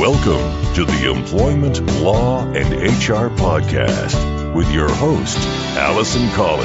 Welcome 0.00 0.74
to 0.76 0.86
the 0.86 1.10
Employment 1.14 1.78
Law 2.00 2.42
and 2.54 2.72
HR 2.74 3.28
Podcast 3.36 4.54
with 4.54 4.72
your 4.72 4.88
host, 4.88 5.36
Alison 5.76 6.26
Colley. 6.30 6.64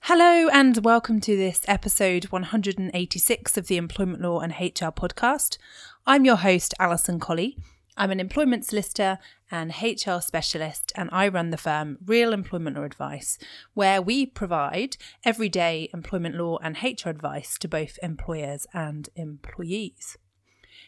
Hello, 0.00 0.48
and 0.48 0.84
welcome 0.84 1.20
to 1.20 1.36
this 1.36 1.64
episode 1.68 2.24
186 2.24 3.56
of 3.56 3.68
the 3.68 3.76
Employment 3.76 4.20
Law 4.20 4.40
and 4.40 4.50
HR 4.54 4.90
podcast. 4.90 5.58
I'm 6.04 6.24
your 6.24 6.34
host, 6.34 6.74
Alison 6.80 7.20
Colley. 7.20 7.56
I'm 7.96 8.10
an 8.10 8.20
employment 8.20 8.64
solicitor 8.64 9.18
and 9.50 9.74
HR 9.82 10.20
specialist, 10.20 10.92
and 10.96 11.10
I 11.12 11.28
run 11.28 11.50
the 11.50 11.58
firm 11.58 11.98
Real 12.04 12.32
Employment 12.32 12.76
Law 12.76 12.84
Advice, 12.84 13.38
where 13.74 14.00
we 14.00 14.24
provide 14.24 14.96
everyday 15.24 15.90
employment 15.92 16.36
law 16.36 16.58
and 16.62 16.78
HR 16.82 17.10
advice 17.10 17.58
to 17.58 17.68
both 17.68 17.98
employers 18.02 18.66
and 18.72 19.10
employees. 19.14 20.16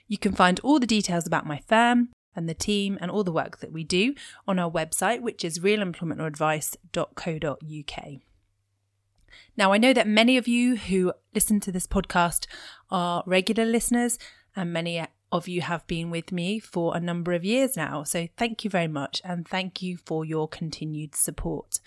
You 0.08 0.16
can 0.16 0.32
find 0.32 0.58
all 0.60 0.80
the 0.80 0.86
details 0.86 1.26
about 1.26 1.44
my 1.46 1.60
firm 1.66 2.08
and 2.34 2.48
the 2.48 2.54
team 2.54 2.96
and 3.00 3.10
all 3.10 3.22
the 3.22 3.32
work 3.32 3.58
that 3.58 3.72
we 3.72 3.84
do 3.84 4.14
on 4.48 4.58
our 4.58 4.70
website, 4.70 5.20
which 5.20 5.44
is 5.44 5.58
realemploymentlawadvice.co.uk. 5.58 8.20
Now, 9.56 9.72
I 9.72 9.78
know 9.78 9.92
that 9.92 10.08
many 10.08 10.36
of 10.36 10.48
you 10.48 10.74
who 10.76 11.12
listen 11.34 11.60
to 11.60 11.70
this 11.70 11.86
podcast 11.86 12.48
are 12.90 13.22
regular 13.26 13.64
listeners, 13.64 14.18
and 14.56 14.72
many 14.72 15.04
of 15.34 15.48
you 15.48 15.60
have 15.62 15.86
been 15.86 16.10
with 16.10 16.30
me 16.30 16.60
for 16.60 16.96
a 16.96 17.00
number 17.00 17.32
of 17.32 17.44
years 17.44 17.76
now. 17.76 18.04
So 18.04 18.28
thank 18.36 18.64
you 18.64 18.70
very 18.70 18.88
much 18.88 19.20
and 19.24 19.46
thank 19.46 19.82
you 19.82 19.96
for 19.96 20.24
your 20.24 20.46
continued 20.48 21.14
support. 21.16 21.80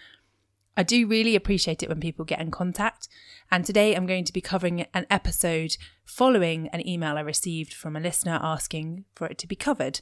I 0.75 0.83
do 0.83 1.07
really 1.07 1.35
appreciate 1.35 1.81
it 1.81 1.89
when 1.89 2.01
people 2.01 2.25
get 2.25 2.41
in 2.41 2.51
contact. 2.51 3.07
And 3.49 3.65
today 3.65 3.95
I'm 3.95 4.05
going 4.05 4.25
to 4.25 4.33
be 4.33 4.41
covering 4.41 4.85
an 4.93 5.07
episode 5.09 5.77
following 6.05 6.67
an 6.67 6.85
email 6.87 7.17
I 7.17 7.21
received 7.21 7.73
from 7.73 7.95
a 7.95 8.01
listener 8.01 8.37
asking 8.43 9.05
for 9.15 9.27
it 9.27 9.37
to 9.39 9.47
be 9.47 9.55
covered. 9.55 10.01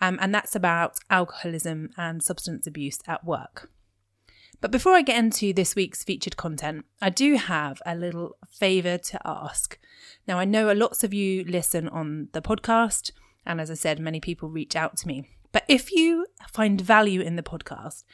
Um, 0.00 0.16
and 0.20 0.32
that's 0.32 0.54
about 0.54 0.98
alcoholism 1.10 1.90
and 1.96 2.22
substance 2.22 2.66
abuse 2.66 3.00
at 3.06 3.24
work. 3.24 3.68
But 4.60 4.70
before 4.70 4.94
I 4.94 5.02
get 5.02 5.18
into 5.18 5.52
this 5.52 5.76
week's 5.76 6.02
featured 6.02 6.36
content, 6.36 6.86
I 7.00 7.10
do 7.10 7.36
have 7.36 7.80
a 7.84 7.94
little 7.94 8.36
favour 8.48 8.98
to 8.98 9.20
ask. 9.24 9.78
Now, 10.26 10.38
I 10.38 10.44
know 10.44 10.72
lots 10.72 11.04
of 11.04 11.12
you 11.12 11.44
listen 11.44 11.88
on 11.88 12.28
the 12.32 12.42
podcast, 12.42 13.10
and 13.44 13.60
as 13.60 13.70
I 13.70 13.74
said, 13.74 14.00
many 14.00 14.20
people 14.20 14.48
reach 14.48 14.74
out 14.74 14.96
to 14.98 15.08
me. 15.08 15.28
But 15.52 15.64
if 15.68 15.92
you 15.92 16.26
find 16.48 16.80
value 16.80 17.20
in 17.20 17.36
the 17.36 17.42
podcast 17.42 18.04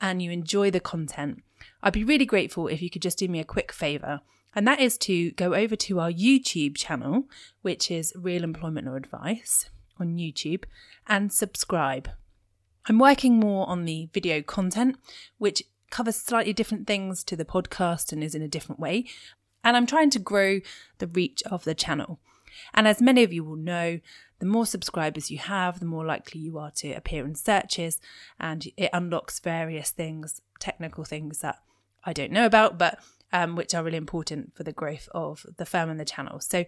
and 0.00 0.20
you 0.20 0.30
enjoy 0.30 0.70
the 0.70 0.80
content, 0.80 1.42
I'd 1.82 1.92
be 1.92 2.04
really 2.04 2.26
grateful 2.26 2.68
if 2.68 2.82
you 2.82 2.90
could 2.90 3.02
just 3.02 3.18
do 3.18 3.28
me 3.28 3.40
a 3.40 3.44
quick 3.44 3.72
favour. 3.72 4.20
And 4.54 4.68
that 4.68 4.80
is 4.80 4.98
to 4.98 5.30
go 5.32 5.54
over 5.54 5.76
to 5.76 6.00
our 6.00 6.12
YouTube 6.12 6.76
channel, 6.76 7.24
which 7.62 7.90
is 7.90 8.12
Real 8.14 8.44
Employment 8.44 8.86
Law 8.86 8.96
Advice 8.96 9.70
on 9.98 10.18
YouTube, 10.18 10.64
and 11.06 11.32
subscribe. 11.32 12.10
I'm 12.86 12.98
working 12.98 13.38
more 13.38 13.68
on 13.68 13.84
the 13.84 14.08
video 14.12 14.42
content, 14.42 14.98
which 15.38 15.62
covers 15.92 16.16
slightly 16.16 16.52
different 16.52 16.88
things 16.88 17.22
to 17.22 17.36
the 17.36 17.44
podcast 17.44 18.12
and 18.12 18.24
is 18.24 18.34
in 18.34 18.42
a 18.42 18.48
different 18.48 18.80
way. 18.80 19.04
And 19.62 19.76
I'm 19.76 19.86
trying 19.86 20.10
to 20.10 20.18
grow 20.18 20.60
the 20.98 21.06
reach 21.06 21.42
of 21.44 21.62
the 21.62 21.74
channel. 21.74 22.18
And 22.74 22.88
as 22.88 23.00
many 23.00 23.22
of 23.22 23.32
you 23.32 23.44
will 23.44 23.56
know, 23.56 24.00
the 24.40 24.46
more 24.46 24.66
subscribers 24.66 25.30
you 25.30 25.38
have, 25.38 25.78
the 25.78 25.86
more 25.86 26.04
likely 26.04 26.40
you 26.40 26.58
are 26.58 26.72
to 26.72 26.92
appear 26.92 27.24
in 27.24 27.36
searches, 27.36 28.00
and 28.40 28.66
it 28.76 28.90
unlocks 28.92 29.38
various 29.38 29.90
things, 29.90 30.40
technical 30.58 31.04
things 31.04 31.38
that 31.38 31.60
I 32.04 32.12
don't 32.12 32.32
know 32.32 32.46
about, 32.46 32.76
but 32.76 32.98
um, 33.32 33.54
which 33.54 33.74
are 33.74 33.84
really 33.84 33.96
important 33.96 34.56
for 34.56 34.64
the 34.64 34.72
growth 34.72 35.08
of 35.14 35.46
the 35.56 35.64
firm 35.64 35.88
and 35.88 36.00
the 36.00 36.04
channel. 36.04 36.40
So 36.40 36.64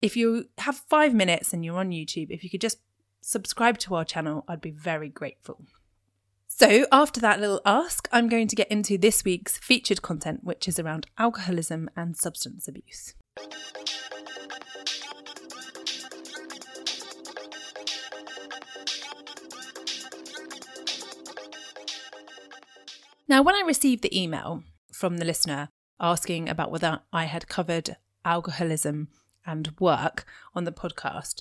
if 0.00 0.16
you 0.16 0.48
have 0.58 0.76
five 0.76 1.12
minutes 1.12 1.52
and 1.52 1.64
you're 1.64 1.78
on 1.78 1.90
YouTube, 1.90 2.30
if 2.30 2.42
you 2.42 2.48
could 2.50 2.62
just 2.62 2.78
subscribe 3.20 3.78
to 3.78 3.94
our 3.94 4.04
channel, 4.04 4.44
I'd 4.48 4.62
be 4.62 4.70
very 4.70 5.08
grateful. 5.08 5.66
So, 6.60 6.84
after 6.92 7.22
that 7.22 7.40
little 7.40 7.62
ask, 7.64 8.06
I'm 8.12 8.28
going 8.28 8.46
to 8.48 8.54
get 8.54 8.70
into 8.70 8.98
this 8.98 9.24
week's 9.24 9.56
featured 9.56 10.02
content, 10.02 10.44
which 10.44 10.68
is 10.68 10.78
around 10.78 11.06
alcoholism 11.16 11.88
and 11.96 12.14
substance 12.14 12.68
abuse. 12.68 13.14
Now, 23.26 23.40
when 23.40 23.54
I 23.54 23.62
received 23.66 24.02
the 24.02 24.14
email 24.14 24.62
from 24.92 25.16
the 25.16 25.24
listener 25.24 25.70
asking 25.98 26.50
about 26.50 26.70
whether 26.70 27.00
I 27.10 27.24
had 27.24 27.48
covered 27.48 27.96
alcoholism 28.22 29.08
and 29.46 29.72
work 29.80 30.26
on 30.54 30.64
the 30.64 30.72
podcast, 30.72 31.40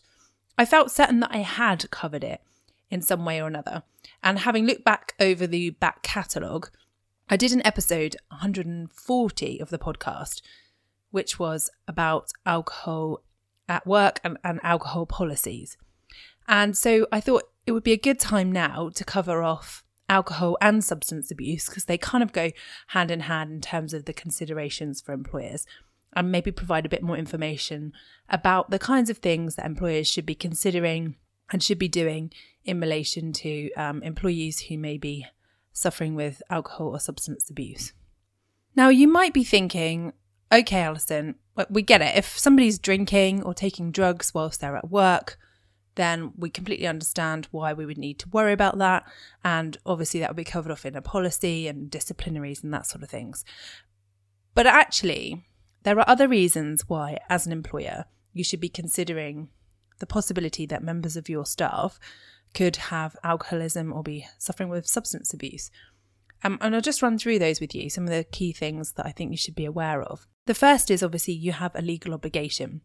I 0.58 0.64
felt 0.64 0.92
certain 0.92 1.20
that 1.20 1.32
I 1.34 1.40
had 1.40 1.92
covered 1.92 2.24
it 2.24 2.40
in 2.90 3.02
some 3.02 3.26
way 3.26 3.42
or 3.42 3.48
another. 3.48 3.84
And 4.24 4.40
having 4.40 4.66
looked 4.66 4.84
back 4.84 5.14
over 5.20 5.46
the 5.48 5.72
back 5.72 6.04
catalogue, 6.04 6.70
I 7.30 7.38
did 7.38 7.52
an 7.52 7.66
episode 7.66 8.16
140 8.30 9.60
of 9.60 9.70
the 9.70 9.78
podcast, 9.78 10.42
which 11.12 11.38
was 11.38 11.70
about 11.88 12.32
alcohol 12.46 13.22
at 13.68 13.86
work 13.86 14.20
and, 14.24 14.38
and 14.44 14.60
alcohol 14.64 15.06
policies. 15.06 15.78
And 16.48 16.76
so 16.76 17.08
I 17.12 17.20
thought 17.20 17.44
it 17.68 17.72
would 17.72 17.84
be 17.84 17.92
a 17.92 17.98
good 17.98 18.20
time 18.20 18.52
now 18.52 18.90
to 18.96 19.06
cover 19.06 19.44
off 19.44 19.84
alcohol 20.10 20.58
and 20.60 20.84
substance 20.84 21.30
abuse 21.30 21.68
because 21.68 21.86
they 21.86 21.98
kind 21.98 22.24
of 22.24 22.34
go 22.34 22.50
hand 22.88 23.12
in 23.12 23.22
hand 23.22 23.52
in 23.52 23.62
terms 23.62 23.94
of 23.94 24.06
the 24.06 24.14
considerations 24.14 25.00
for 25.00 25.14
employers 25.14 25.68
and 26.14 26.32
maybe 26.32 26.52
provide 26.52 26.86
a 26.86 26.90
bit 26.90 27.04
more 27.04 27.16
information 27.16 27.94
about 28.28 28.72
the 28.72 28.80
kinds 28.80 29.12
of 29.12 29.20
things 29.20 29.56
that 29.56 29.68
employers 29.68 30.08
should 30.08 30.26
be 30.26 30.34
considering 30.34 31.16
and 31.52 31.64
should 31.64 31.80
be 31.80 31.88
doing 31.88 32.32
in 32.64 32.80
relation 32.80 33.34
to 33.34 33.72
um, 33.74 34.04
employees 34.04 34.60
who 34.62 34.78
may 34.78 34.98
be 34.98 35.26
suffering 35.72 36.16
with 36.16 36.42
alcohol 36.50 36.90
or 36.90 37.00
substance 37.00 37.50
abuse. 37.50 37.94
Now, 38.76 38.90
you 38.90 39.08
might 39.08 39.34
be 39.34 39.44
thinking, 39.44 40.14
okay, 40.52 40.82
Alison, 40.82 41.36
we 41.70 41.82
get 41.82 42.02
it. 42.02 42.16
If 42.16 42.38
somebody's 42.38 42.80
drinking 42.80 43.44
or 43.44 43.54
taking 43.54 43.92
drugs 43.92 44.34
whilst 44.34 44.62
they're 44.62 44.78
at 44.78 44.90
work, 44.90 45.38
then 45.96 46.32
we 46.38 46.50
completely 46.50 46.88
understand 46.88 47.48
why 47.52 47.74
we 47.74 47.86
would 47.86 47.98
need 47.98 48.20
to 48.20 48.30
worry 48.30 48.54
about 48.54 48.78
that. 48.78 49.04
And 49.44 49.78
obviously, 49.86 50.20
that 50.20 50.30
would 50.30 50.38
be 50.38 50.44
covered 50.44 50.72
off 50.72 50.86
in 50.86 50.96
a 50.96 51.02
policy 51.02 51.68
and 51.68 51.92
disciplinaries 51.92 52.64
and 52.64 52.74
that 52.74 52.88
sort 52.88 53.04
of 53.04 53.10
things. 53.10 53.44
But 54.54 54.66
actually, 54.66 55.46
there 55.84 56.00
are 56.00 56.08
other 56.08 56.28
reasons 56.28 56.88
why, 56.88 57.18
as 57.30 57.46
an 57.46 57.52
employer, 57.52 58.06
you 58.34 58.44
should 58.44 58.60
be 58.60 58.70
considering 58.70 59.50
the 60.00 60.06
possibility 60.06 60.66
that 60.66 60.84
members 60.84 61.16
of 61.16 61.30
your 61.30 61.46
staff 61.46 62.00
could 62.54 62.76
have 62.76 63.16
alcoholism 63.24 63.94
or 63.94 64.04
be 64.04 64.26
suffering 64.38 64.70
with 64.70 64.88
substance 64.88 65.34
abuse. 65.34 65.70
Um, 66.44 66.58
and 66.62 66.74
I'll 66.74 66.82
just 66.82 67.02
run 67.02 67.18
through 67.18 67.40
those 67.40 67.60
with 67.60 67.76
you, 67.76 67.90
some 67.90 68.06
of 68.06 68.10
the 68.10 68.24
key 68.24 68.54
things 68.54 68.94
that 68.94 69.06
I 69.06 69.12
think 69.12 69.32
you 69.32 69.38
should 69.38 69.56
be 69.56 69.66
aware 69.66 70.02
of. 70.02 70.26
The 70.46 70.54
first 70.54 70.90
is 70.90 71.04
obviously 71.04 71.34
you 71.34 71.52
have 71.52 71.76
a 71.76 71.82
legal 71.82 72.14
obligation 72.14 72.82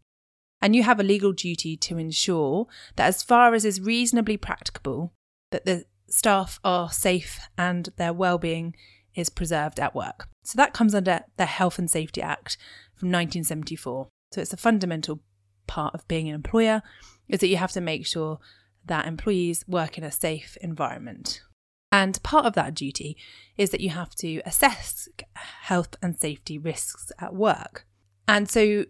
and 0.60 0.74
you 0.74 0.82
have 0.82 1.00
a 1.00 1.04
legal 1.04 1.32
duty 1.32 1.76
to 1.76 1.98
ensure 1.98 2.66
that 2.96 3.06
as 3.06 3.22
far 3.22 3.54
as 3.54 3.64
is 3.64 3.80
reasonably 3.80 4.36
practicable 4.36 5.12
that 5.50 5.64
the 5.64 5.84
staff 6.08 6.58
are 6.64 6.90
safe 6.90 7.40
and 7.56 7.90
their 7.96 8.12
well-being 8.12 8.74
is 9.14 9.28
preserved 9.28 9.78
at 9.78 9.94
work. 9.94 10.28
So 10.42 10.56
that 10.56 10.74
comes 10.74 10.94
under 10.94 11.20
the 11.36 11.46
Health 11.46 11.78
and 11.78 11.90
Safety 11.90 12.20
Act 12.20 12.56
from 12.94 13.08
1974. 13.08 14.08
So 14.32 14.40
it's 14.40 14.52
a 14.52 14.56
fundamental 14.56 15.20
part 15.66 15.94
of 15.94 16.06
being 16.08 16.28
an 16.28 16.34
employer 16.34 16.82
is 17.28 17.40
that 17.40 17.48
you 17.48 17.56
have 17.56 17.72
to 17.72 17.80
make 17.80 18.06
sure 18.06 18.38
that 18.86 19.06
employees 19.06 19.64
work 19.66 19.96
in 19.96 20.04
a 20.04 20.10
safe 20.10 20.56
environment. 20.60 21.42
And 21.90 22.20
part 22.22 22.44
of 22.44 22.54
that 22.54 22.74
duty 22.74 23.16
is 23.56 23.70
that 23.70 23.80
you 23.80 23.90
have 23.90 24.14
to 24.16 24.42
assess 24.44 25.08
health 25.34 25.96
and 26.02 26.18
safety 26.18 26.58
risks 26.58 27.12
at 27.20 27.34
work. 27.34 27.86
And 28.26 28.50
so, 28.50 28.86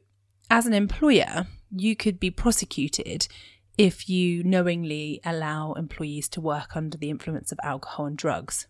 as 0.50 0.66
an 0.66 0.72
employer, 0.72 1.46
you 1.70 1.96
could 1.96 2.18
be 2.18 2.30
prosecuted 2.30 3.28
if 3.76 4.08
you 4.08 4.42
knowingly 4.44 5.20
allow 5.24 5.72
employees 5.72 6.28
to 6.30 6.40
work 6.40 6.76
under 6.76 6.96
the 6.96 7.10
influence 7.10 7.52
of 7.52 7.58
alcohol 7.62 8.06
and 8.06 8.16
drugs, 8.16 8.68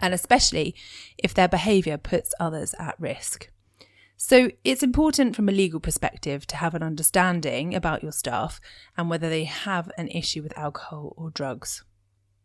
and 0.00 0.14
especially 0.14 0.74
if 1.18 1.34
their 1.34 1.48
behaviour 1.48 1.98
puts 1.98 2.34
others 2.40 2.74
at 2.78 2.98
risk. 2.98 3.50
So 4.16 4.50
it's 4.64 4.82
important 4.82 5.36
from 5.36 5.48
a 5.48 5.52
legal 5.52 5.78
perspective 5.78 6.46
to 6.46 6.56
have 6.56 6.74
an 6.74 6.82
understanding 6.82 7.74
about 7.74 8.02
your 8.02 8.12
staff 8.12 8.60
and 8.96 9.10
whether 9.10 9.28
they 9.28 9.44
have 9.44 9.90
an 9.98 10.08
issue 10.08 10.42
with 10.42 10.56
alcohol 10.56 11.12
or 11.16 11.30
drugs. 11.30 11.84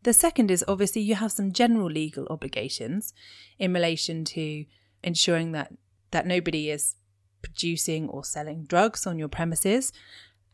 The 0.03 0.13
second 0.13 0.51
is 0.51 0.65
obviously 0.68 1.01
you 1.01 1.15
have 1.15 1.31
some 1.31 1.53
general 1.53 1.89
legal 1.89 2.27
obligations 2.29 3.13
in 3.57 3.73
relation 3.73 4.25
to 4.25 4.65
ensuring 5.03 5.53
that, 5.53 5.71
that 6.12 6.27
nobody 6.27 6.69
is 6.69 6.95
producing 7.41 8.09
or 8.09 8.25
selling 8.25 8.65
drugs 8.65 9.07
on 9.07 9.17
your 9.17 9.29
premises 9.29 9.94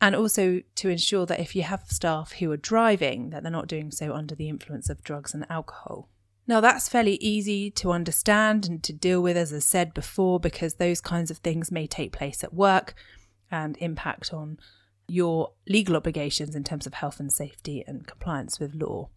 and 0.00 0.14
also 0.14 0.60
to 0.76 0.88
ensure 0.88 1.26
that 1.26 1.40
if 1.40 1.56
you 1.56 1.62
have 1.62 1.82
staff 1.88 2.32
who 2.32 2.50
are 2.52 2.56
driving 2.56 3.30
that 3.30 3.42
they're 3.42 3.50
not 3.50 3.66
doing 3.66 3.90
so 3.90 4.14
under 4.14 4.34
the 4.34 4.48
influence 4.48 4.88
of 4.88 5.02
drugs 5.02 5.34
and 5.34 5.44
alcohol. 5.50 6.08
Now, 6.48 6.62
that's 6.62 6.88
fairly 6.88 7.16
easy 7.16 7.70
to 7.72 7.92
understand 7.92 8.66
and 8.66 8.82
to 8.82 8.92
deal 8.94 9.20
with, 9.20 9.36
as 9.36 9.52
I 9.52 9.58
said 9.58 9.92
before, 9.92 10.40
because 10.40 10.74
those 10.74 11.02
kinds 11.02 11.30
of 11.30 11.36
things 11.38 11.70
may 11.70 11.86
take 11.86 12.10
place 12.10 12.42
at 12.42 12.54
work 12.54 12.94
and 13.50 13.76
impact 13.80 14.32
on 14.32 14.58
your 15.06 15.52
legal 15.68 15.94
obligations 15.94 16.54
in 16.54 16.64
terms 16.64 16.86
of 16.86 16.94
health 16.94 17.20
and 17.20 17.30
safety 17.30 17.84
and 17.86 18.06
compliance 18.06 18.58
with 18.58 18.74
law. 18.74 19.10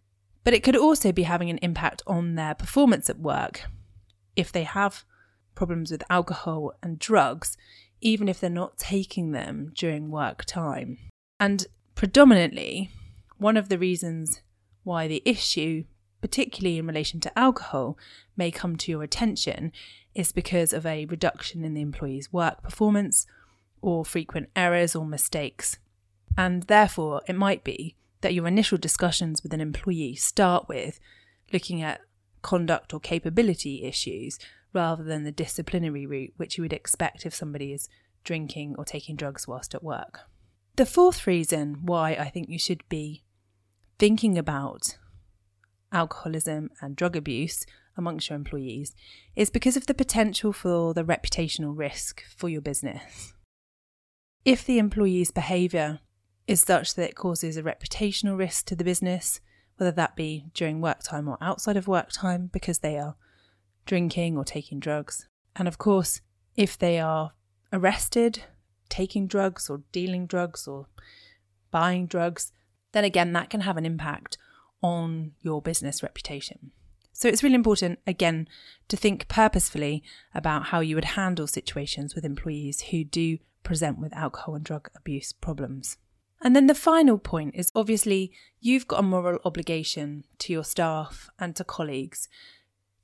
But 0.44 0.52
it 0.52 0.62
could 0.62 0.76
also 0.76 1.10
be 1.10 1.22
having 1.22 1.48
an 1.48 1.58
impact 1.58 2.02
on 2.06 2.34
their 2.34 2.54
performance 2.54 3.08
at 3.08 3.18
work 3.18 3.62
if 4.36 4.52
they 4.52 4.64
have 4.64 5.04
problems 5.54 5.90
with 5.90 6.04
alcohol 6.10 6.72
and 6.82 6.98
drugs, 6.98 7.56
even 8.02 8.28
if 8.28 8.40
they're 8.40 8.50
not 8.50 8.76
taking 8.76 9.32
them 9.32 9.72
during 9.74 10.10
work 10.10 10.44
time. 10.44 10.98
And 11.40 11.66
predominantly, 11.94 12.90
one 13.38 13.56
of 13.56 13.70
the 13.70 13.78
reasons 13.78 14.42
why 14.82 15.08
the 15.08 15.22
issue, 15.24 15.84
particularly 16.22 16.78
in 16.78 16.86
relation 16.86 17.20
to 17.20 17.38
alcohol, 17.38 17.98
may 18.36 18.50
come 18.50 18.76
to 18.76 18.90
your 18.90 19.02
attention 19.02 19.72
is 20.14 20.32
because 20.32 20.72
of 20.72 20.86
a 20.86 21.04
reduction 21.06 21.64
in 21.64 21.74
the 21.74 21.82
employee's 21.82 22.32
work 22.32 22.62
performance 22.62 23.26
or 23.82 24.04
frequent 24.04 24.48
errors 24.56 24.96
or 24.96 25.04
mistakes. 25.04 25.78
And 26.38 26.62
therefore, 26.62 27.20
it 27.26 27.36
might 27.36 27.64
be 27.64 27.96
that 28.22 28.32
your 28.32 28.46
initial 28.46 28.78
discussions 28.78 29.42
with 29.42 29.52
an 29.52 29.60
employee 29.60 30.14
start 30.14 30.68
with 30.68 31.00
looking 31.52 31.82
at 31.82 32.00
conduct 32.40 32.94
or 32.94 33.00
capability 33.00 33.84
issues 33.84 34.38
rather 34.72 35.02
than 35.02 35.24
the 35.24 35.32
disciplinary 35.32 36.06
route, 36.06 36.32
which 36.36 36.56
you 36.56 36.62
would 36.62 36.72
expect 36.72 37.26
if 37.26 37.34
somebody 37.34 37.72
is 37.72 37.88
drinking 38.24 38.74
or 38.78 38.84
taking 38.84 39.16
drugs 39.16 39.46
whilst 39.46 39.74
at 39.74 39.82
work. 39.82 40.20
The 40.76 40.86
fourth 40.86 41.26
reason 41.26 41.78
why 41.82 42.12
I 42.12 42.30
think 42.30 42.48
you 42.48 42.58
should 42.58 42.88
be 42.88 43.22
thinking 43.98 44.38
about 44.38 44.96
alcoholism 45.92 46.70
and 46.80 46.96
drug 46.96 47.16
abuse 47.16 47.66
amongst 47.96 48.30
your 48.30 48.36
employees 48.36 48.94
is 49.36 49.50
because 49.50 49.76
of 49.76 49.86
the 49.86 49.94
potential 49.94 50.52
for 50.52 50.94
the 50.94 51.04
reputational 51.04 51.76
risk 51.76 52.22
for 52.36 52.48
your 52.48 52.60
business. 52.60 53.34
If 54.44 54.64
the 54.64 54.78
employee's 54.78 55.30
behaviour 55.30 56.00
is 56.46 56.60
such 56.60 56.94
that 56.94 57.10
it 57.10 57.14
causes 57.14 57.56
a 57.56 57.62
reputational 57.62 58.36
risk 58.36 58.66
to 58.66 58.76
the 58.76 58.84
business, 58.84 59.40
whether 59.76 59.92
that 59.92 60.16
be 60.16 60.46
during 60.54 60.80
work 60.80 61.02
time 61.02 61.28
or 61.28 61.38
outside 61.40 61.76
of 61.76 61.88
work 61.88 62.10
time 62.12 62.50
because 62.52 62.80
they 62.80 62.98
are 62.98 63.16
drinking 63.86 64.36
or 64.36 64.44
taking 64.44 64.80
drugs. 64.80 65.28
And 65.54 65.68
of 65.68 65.78
course, 65.78 66.20
if 66.56 66.78
they 66.78 66.98
are 66.98 67.32
arrested 67.72 68.44
taking 68.88 69.26
drugs 69.26 69.70
or 69.70 69.82
dealing 69.90 70.26
drugs 70.26 70.68
or 70.68 70.86
buying 71.70 72.06
drugs, 72.06 72.52
then 72.92 73.04
again, 73.04 73.32
that 73.32 73.48
can 73.48 73.62
have 73.62 73.76
an 73.76 73.86
impact 73.86 74.36
on 74.82 75.32
your 75.40 75.62
business 75.62 76.02
reputation. 76.02 76.72
So 77.12 77.28
it's 77.28 77.42
really 77.42 77.54
important, 77.54 78.00
again, 78.06 78.48
to 78.88 78.96
think 78.96 79.28
purposefully 79.28 80.02
about 80.34 80.66
how 80.66 80.80
you 80.80 80.96
would 80.96 81.04
handle 81.04 81.46
situations 81.46 82.14
with 82.14 82.24
employees 82.24 82.80
who 82.90 83.04
do 83.04 83.38
present 83.62 83.98
with 83.98 84.12
alcohol 84.14 84.54
and 84.56 84.64
drug 84.64 84.90
abuse 84.96 85.32
problems. 85.32 85.98
And 86.42 86.56
then 86.56 86.66
the 86.66 86.74
final 86.74 87.18
point 87.18 87.54
is 87.54 87.70
obviously 87.74 88.32
you've 88.60 88.88
got 88.88 88.98
a 88.98 89.04
moral 89.04 89.38
obligation 89.44 90.24
to 90.38 90.52
your 90.52 90.64
staff 90.64 91.30
and 91.38 91.54
to 91.54 91.64
colleagues 91.64 92.28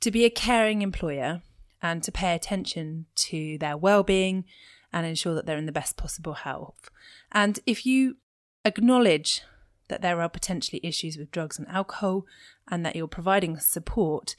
to 0.00 0.10
be 0.10 0.25
a 0.25 0.30
caring 0.30 0.82
employer 0.82 1.42
and 1.80 2.02
to 2.02 2.10
pay 2.10 2.34
attention 2.34 3.06
to 3.14 3.56
their 3.58 3.76
well-being 3.76 4.44
and 4.92 5.06
ensure 5.06 5.34
that 5.34 5.46
they're 5.46 5.58
in 5.58 5.66
the 5.66 5.72
best 5.72 5.96
possible 5.96 6.32
health. 6.32 6.90
And 7.30 7.60
if 7.66 7.86
you 7.86 8.16
acknowledge 8.64 9.42
that 9.88 10.02
there 10.02 10.20
are 10.20 10.29
potentially 10.29 10.81
issues 10.82 11.17
with 11.17 11.31
drugs 11.31 11.58
and 11.58 11.69
alcohol 11.69 12.26
and 12.70 12.85
that 12.85 12.96
you're 12.96 13.08
providing 13.08 13.58
support, 13.58 14.37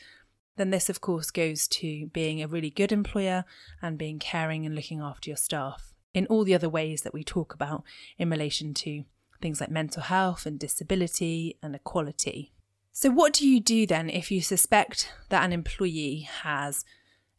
then 0.57 0.69
this, 0.69 0.89
of 0.89 1.01
course, 1.01 1.31
goes 1.31 1.67
to 1.67 2.07
being 2.07 2.41
a 2.41 2.47
really 2.47 2.69
good 2.69 2.91
employer 2.91 3.45
and 3.81 3.97
being 3.97 4.19
caring 4.19 4.65
and 4.65 4.75
looking 4.75 4.99
after 4.99 5.29
your 5.29 5.37
staff 5.37 5.93
in 6.13 6.25
all 6.27 6.43
the 6.43 6.55
other 6.55 6.69
ways 6.69 7.01
that 7.03 7.13
we 7.13 7.23
talk 7.23 7.53
about 7.53 7.83
in 8.17 8.29
relation 8.29 8.73
to 8.73 9.03
things 9.41 9.61
like 9.61 9.71
mental 9.71 10.03
health 10.03 10.45
and 10.45 10.59
disability 10.59 11.57
and 11.63 11.75
equality. 11.75 12.51
So, 12.91 13.09
what 13.09 13.33
do 13.33 13.47
you 13.47 13.61
do 13.61 13.87
then 13.87 14.09
if 14.09 14.31
you 14.31 14.41
suspect 14.41 15.13
that 15.29 15.45
an 15.45 15.53
employee 15.53 16.27
has 16.41 16.83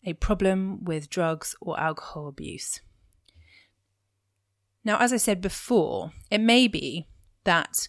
a 0.05 0.15
problem 0.15 0.83
with 0.85 1.11
drugs 1.11 1.55
or 1.61 1.79
alcohol 1.79 2.29
abuse? 2.29 2.81
Now, 4.83 4.99
as 4.99 5.13
I 5.13 5.19
said 5.19 5.43
before, 5.43 6.13
it 6.31 6.41
may 6.41 6.67
be 6.67 7.07
that 7.45 7.89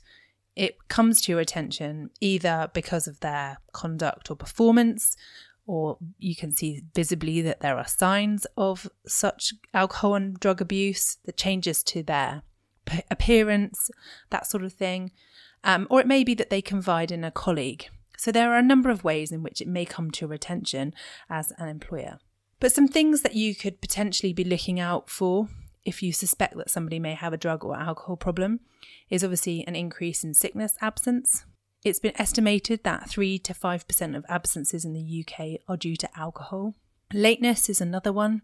it 0.55 0.87
comes 0.87 1.21
to 1.21 1.31
your 1.31 1.41
attention 1.41 2.09
either 2.19 2.69
because 2.73 3.07
of 3.07 3.19
their 3.21 3.57
conduct 3.71 4.29
or 4.29 4.35
performance, 4.35 5.15
or 5.65 5.97
you 6.17 6.35
can 6.35 6.51
see 6.51 6.83
visibly 6.93 7.41
that 7.41 7.61
there 7.61 7.77
are 7.77 7.87
signs 7.87 8.45
of 8.57 8.89
such 9.05 9.53
alcohol 9.73 10.15
and 10.15 10.39
drug 10.39 10.61
abuse, 10.61 11.17
the 11.25 11.31
changes 11.31 11.83
to 11.83 12.03
their 12.03 12.41
appearance, 13.09 13.89
that 14.29 14.47
sort 14.47 14.63
of 14.63 14.73
thing. 14.73 15.11
Um, 15.63 15.87
or 15.89 16.01
it 16.01 16.07
may 16.07 16.23
be 16.23 16.33
that 16.33 16.49
they 16.49 16.61
confide 16.61 17.11
in 17.11 17.23
a 17.23 17.31
colleague. 17.31 17.87
So 18.17 18.31
there 18.31 18.51
are 18.51 18.57
a 18.57 18.63
number 18.63 18.89
of 18.89 19.03
ways 19.03 19.31
in 19.31 19.43
which 19.43 19.61
it 19.61 19.67
may 19.67 19.85
come 19.85 20.11
to 20.11 20.25
your 20.25 20.33
attention 20.33 20.93
as 21.29 21.53
an 21.57 21.69
employer. 21.69 22.19
But 22.59 22.71
some 22.71 22.87
things 22.87 23.21
that 23.21 23.35
you 23.35 23.55
could 23.55 23.81
potentially 23.81 24.33
be 24.33 24.43
looking 24.43 24.79
out 24.79 25.09
for 25.09 25.47
if 25.83 26.03
you 26.03 26.13
suspect 26.13 26.55
that 26.57 26.69
somebody 26.69 26.99
may 26.99 27.13
have 27.13 27.33
a 27.33 27.37
drug 27.37 27.63
or 27.63 27.75
alcohol 27.75 28.15
problem 28.15 28.59
is 29.09 29.23
obviously 29.23 29.65
an 29.67 29.75
increase 29.75 30.23
in 30.23 30.33
sickness 30.33 30.75
absence. 30.81 31.45
It's 31.83 31.99
been 31.99 32.19
estimated 32.19 32.83
that 32.83 33.09
3 33.09 33.39
to 33.39 33.53
5% 33.53 34.15
of 34.15 34.25
absences 34.29 34.85
in 34.85 34.93
the 34.93 35.25
UK 35.25 35.61
are 35.67 35.77
due 35.77 35.95
to 35.95 36.19
alcohol. 36.19 36.75
Lateness 37.13 37.69
is 37.69 37.81
another 37.81 38.13
one. 38.13 38.43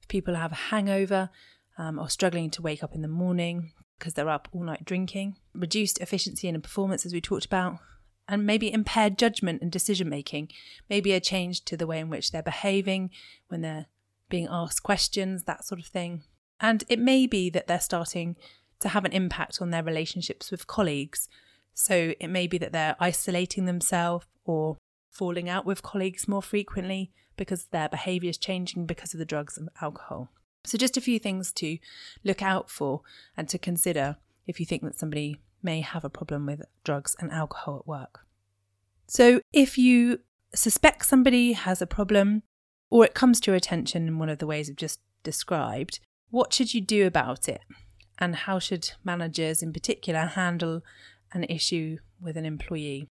If 0.00 0.08
people 0.08 0.34
have 0.34 0.52
a 0.52 0.56
hangover 0.70 1.30
um, 1.76 1.98
or 1.98 2.08
struggling 2.08 2.50
to 2.50 2.62
wake 2.62 2.82
up 2.82 2.94
in 2.94 3.02
the 3.02 3.08
morning 3.08 3.72
because 3.98 4.14
they're 4.14 4.30
up 4.30 4.48
all 4.52 4.62
night 4.62 4.84
drinking, 4.84 5.36
reduced 5.54 6.00
efficiency 6.00 6.48
and 6.48 6.62
performance, 6.62 7.04
as 7.04 7.12
we 7.12 7.20
talked 7.20 7.44
about, 7.44 7.78
and 8.28 8.46
maybe 8.46 8.72
impaired 8.72 9.18
judgment 9.18 9.60
and 9.60 9.72
decision 9.72 10.08
making, 10.08 10.48
maybe 10.88 11.12
a 11.12 11.20
change 11.20 11.64
to 11.64 11.76
the 11.76 11.86
way 11.86 11.98
in 11.98 12.08
which 12.10 12.30
they're 12.30 12.42
behaving 12.42 13.10
when 13.48 13.60
they're 13.60 13.86
being 14.28 14.46
asked 14.50 14.82
questions, 14.82 15.44
that 15.44 15.64
sort 15.64 15.80
of 15.80 15.86
thing. 15.86 16.22
And 16.60 16.84
it 16.88 16.98
may 16.98 17.26
be 17.26 17.50
that 17.50 17.66
they're 17.66 17.80
starting 17.80 18.36
to 18.80 18.88
have 18.88 19.04
an 19.04 19.12
impact 19.12 19.60
on 19.60 19.70
their 19.70 19.82
relationships 19.82 20.50
with 20.50 20.66
colleagues. 20.66 21.28
So 21.74 22.14
it 22.20 22.28
may 22.28 22.46
be 22.46 22.58
that 22.58 22.72
they're 22.72 22.96
isolating 23.00 23.64
themselves 23.64 24.26
or 24.44 24.76
falling 25.10 25.48
out 25.48 25.66
with 25.66 25.82
colleagues 25.82 26.28
more 26.28 26.42
frequently 26.42 27.10
because 27.36 27.66
their 27.66 27.88
behaviour 27.88 28.30
is 28.30 28.38
changing 28.38 28.86
because 28.86 29.14
of 29.14 29.18
the 29.18 29.24
drugs 29.24 29.56
and 29.56 29.68
alcohol. 29.80 30.30
So, 30.64 30.76
just 30.76 30.96
a 30.96 31.00
few 31.00 31.18
things 31.18 31.52
to 31.54 31.78
look 32.24 32.42
out 32.42 32.68
for 32.68 33.02
and 33.36 33.48
to 33.48 33.58
consider 33.58 34.16
if 34.46 34.60
you 34.60 34.66
think 34.66 34.82
that 34.82 34.98
somebody 34.98 35.40
may 35.62 35.80
have 35.80 36.04
a 36.04 36.10
problem 36.10 36.46
with 36.46 36.62
drugs 36.84 37.16
and 37.18 37.30
alcohol 37.30 37.78
at 37.78 37.86
work. 37.86 38.20
So, 39.06 39.40
if 39.52 39.78
you 39.78 40.20
suspect 40.54 41.06
somebody 41.06 41.52
has 41.52 41.80
a 41.80 41.86
problem 41.86 42.42
or 42.90 43.04
it 43.04 43.14
comes 43.14 43.40
to 43.40 43.50
your 43.50 43.56
attention 43.56 44.08
in 44.08 44.18
one 44.18 44.28
of 44.28 44.38
the 44.38 44.46
ways 44.46 44.68
I've 44.68 44.76
just 44.76 45.00
described, 45.22 46.00
what 46.30 46.52
should 46.52 46.74
you 46.74 46.80
do 46.80 47.06
about 47.06 47.48
it? 47.48 47.62
And 48.18 48.34
how 48.34 48.58
should 48.58 48.90
managers 49.04 49.62
in 49.62 49.72
particular 49.72 50.20
handle 50.20 50.82
an 51.32 51.44
issue 51.44 51.98
with 52.20 52.36
an 52.36 52.44
employee? 52.44 53.08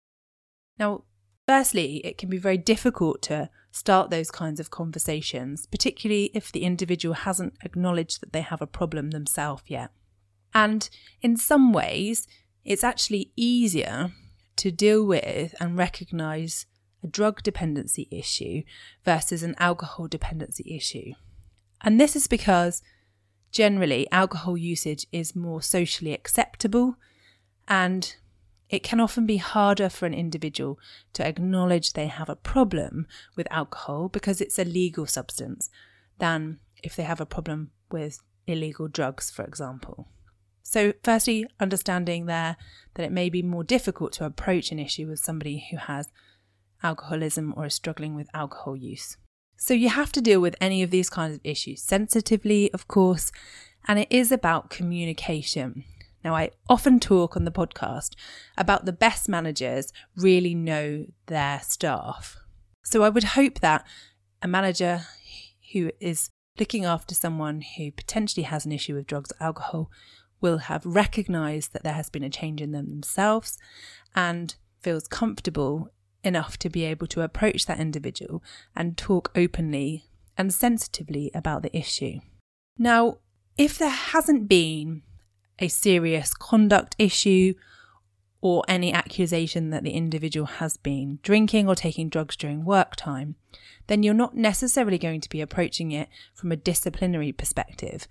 Now, 0.80 1.04
firstly, 1.48 1.98
it 1.98 2.18
can 2.18 2.30
be 2.30 2.38
very 2.38 2.58
difficult 2.58 3.22
to 3.24 3.50
start 3.72 4.10
those 4.10 4.32
kinds 4.32 4.60
of 4.60 4.72
conversations, 4.72 5.68
particularly 5.68 6.32
if 6.34 6.52
the 6.52 6.64
individual 6.64 7.14
hasn't 7.14 7.56
acknowledged 7.62 8.22
that 8.22 8.34
they 8.34 8.42
have 8.42 8.62
a 8.62 8.68
problem 8.68 9.12
themselves 9.12 9.64
yet. 9.68 9.92
And 10.54 10.90
in 11.22 11.38
some 11.38 11.74
ways, 11.74 12.28
it's 12.64 12.84
actually 12.84 13.32
easier 13.36 14.14
to 14.56 14.72
deal 14.72 15.06
with 15.06 15.54
and 15.60 15.78
recognize 15.78 16.66
a 17.04 17.08
drug 17.08 17.44
dependency 17.44 18.08
issue 18.10 18.64
versus 19.04 19.44
an 19.44 19.56
alcohol 19.60 20.08
dependency 20.08 20.74
issue. 20.74 21.14
And 21.82 22.00
this 22.00 22.16
is 22.16 22.28
because 22.28 22.82
generally 23.56 24.06
alcohol 24.12 24.58
usage 24.58 25.08
is 25.14 25.34
more 25.34 25.62
socially 25.62 26.14
acceptable 26.14 26.98
and 27.70 28.18
it 28.70 28.84
can 28.84 29.00
often 29.00 29.26
be 29.26 29.38
harder 29.38 29.88
for 29.88 30.06
an 30.06 30.14
individual 30.14 30.78
to 31.14 31.26
acknowledge 31.26 31.94
they 31.94 32.08
have 32.08 32.28
a 32.28 32.36
problem 32.36 33.08
with 33.38 33.48
alcohol 33.50 34.10
because 34.10 34.42
it's 34.42 34.60
a 34.60 34.66
legal 34.66 35.06
substance 35.06 35.70
than 36.18 36.60
if 36.84 36.98
they 36.98 37.04
have 37.04 37.22
a 37.22 37.26
problem 37.26 37.72
with 37.90 38.20
illegal 38.46 38.90
drugs, 38.90 39.32
for 39.32 39.46
example. 39.46 40.10
So, 40.62 40.92
firstly, 41.02 41.46
understanding 41.58 42.26
there 42.26 42.58
that 42.96 43.06
it 43.06 43.12
may 43.12 43.30
be 43.30 43.42
more 43.42 43.64
difficult 43.64 44.12
to 44.14 44.26
approach 44.26 44.74
an 44.74 44.80
issue 44.80 45.08
with 45.08 45.20
somebody 45.20 45.68
who 45.72 45.78
has 45.78 46.10
alcoholism 46.84 47.54
or 47.56 47.68
is 47.68 47.74
struggling 47.74 48.16
with 48.16 48.28
alcohol 48.34 48.76
use. 48.76 49.16
So 49.58 49.74
you 49.74 49.90
have 49.90 50.12
to 50.14 50.22
deal 50.22 50.40
with 50.40 50.56
any 50.60 50.84
of 50.84 50.92
these 50.92 51.10
kinds 51.10 51.36
of 51.36 51.42
issues 51.44 51.82
sensitively, 51.82 52.72
of 52.74 52.88
course, 52.88 53.32
and 53.88 54.00
it 54.00 54.08
is 54.10 54.32
about 54.32 54.70
communication. 54.70 55.84
Now, 56.24 56.36
I 56.36 56.52
often 56.68 57.00
talk 57.00 57.38
on 57.38 57.46
the 57.46 57.52
podcast 57.52 58.16
about 58.58 58.86
the 58.86 58.92
best 58.92 59.30
managers 59.30 59.94
really 60.18 60.56
know 60.56 61.06
their 61.28 61.60
staff. 61.62 62.38
So 62.84 63.04
I 63.04 63.10
would 63.10 63.24
hope 63.24 63.60
that 63.60 63.86
a 64.42 64.48
manager 64.48 65.02
who 65.72 65.92
is 66.00 66.30
looking 66.60 66.86
after 66.86 67.14
someone 67.14 67.62
who 67.78 67.92
potentially 67.92 68.44
has 68.44 68.66
an 68.66 68.72
issue 68.72 68.96
with 68.96 69.08
drugs 69.08 69.32
or 69.32 69.44
alcohol 69.44 69.92
will 70.42 70.60
have 70.60 70.86
recognized 70.86 71.74
that 71.74 71.84
there 71.84 71.94
has 71.94 72.10
been 72.10 72.24
a 72.24 72.30
change 72.30 72.62
in 72.62 72.72
them 72.72 72.90
themselves 72.90 73.58
and 74.16 74.56
feels 74.80 75.08
comfortable 75.08 75.90
enough 76.26 76.58
to 76.60 76.70
be 76.70 76.84
able 76.84 77.08
to 77.08 77.22
approach 77.22 77.66
that 77.66 77.80
individual 77.80 78.44
and 78.76 78.98
talk 78.98 79.32
openly 79.36 80.06
and 80.38 80.54
sensitively 80.54 81.32
about 81.34 81.64
the 81.64 81.76
issue. 81.76 82.20
Now, 82.78 83.20
if 83.58 83.78
there 83.78 83.90
hasn't 83.90 84.50
been 84.50 85.04
a 85.60 85.68
serious 85.68 86.34
conduct 86.34 86.96
issue 87.00 87.54
or 88.42 88.64
any 88.68 88.94
accusation 88.94 89.70
that 89.70 89.84
the 89.84 89.92
individual 89.92 90.46
has 90.46 90.78
been 90.78 91.20
drinking 91.24 91.68
or 91.68 91.76
taking 91.76 92.10
drugs 92.10 92.36
during 92.36 92.66
work 92.66 92.96
time, 92.96 93.36
then 93.88 94.04
you're 94.04 94.14
not 94.14 94.36
necessarily 94.36 94.98
going 94.98 95.22
to 95.22 95.30
be 95.30 95.42
approaching 95.42 95.92
it 95.92 96.10
from 96.34 96.52
a 96.52 96.58
disciplinary 96.58 97.32
perspective, 97.32 98.08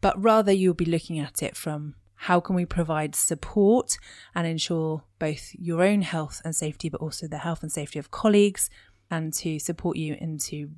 but 0.00 0.20
rather 0.22 0.52
you'll 0.52 0.74
be 0.74 0.84
looking 0.84 1.18
at 1.18 1.42
it 1.42 1.56
from 1.56 1.96
how 2.16 2.40
can 2.40 2.56
we 2.56 2.64
provide 2.64 3.14
support 3.14 3.98
and 4.34 4.46
ensure 4.46 5.04
both 5.18 5.50
your 5.54 5.82
own 5.82 6.02
health 6.02 6.40
and 6.44 6.54
safety, 6.54 6.88
but 6.88 7.00
also 7.00 7.26
the 7.26 7.38
health 7.38 7.62
and 7.62 7.72
safety 7.72 7.98
of 7.98 8.10
colleagues, 8.10 8.70
and 9.10 9.32
to 9.34 9.58
support 9.58 9.96
you 9.96 10.16
into 10.20 10.70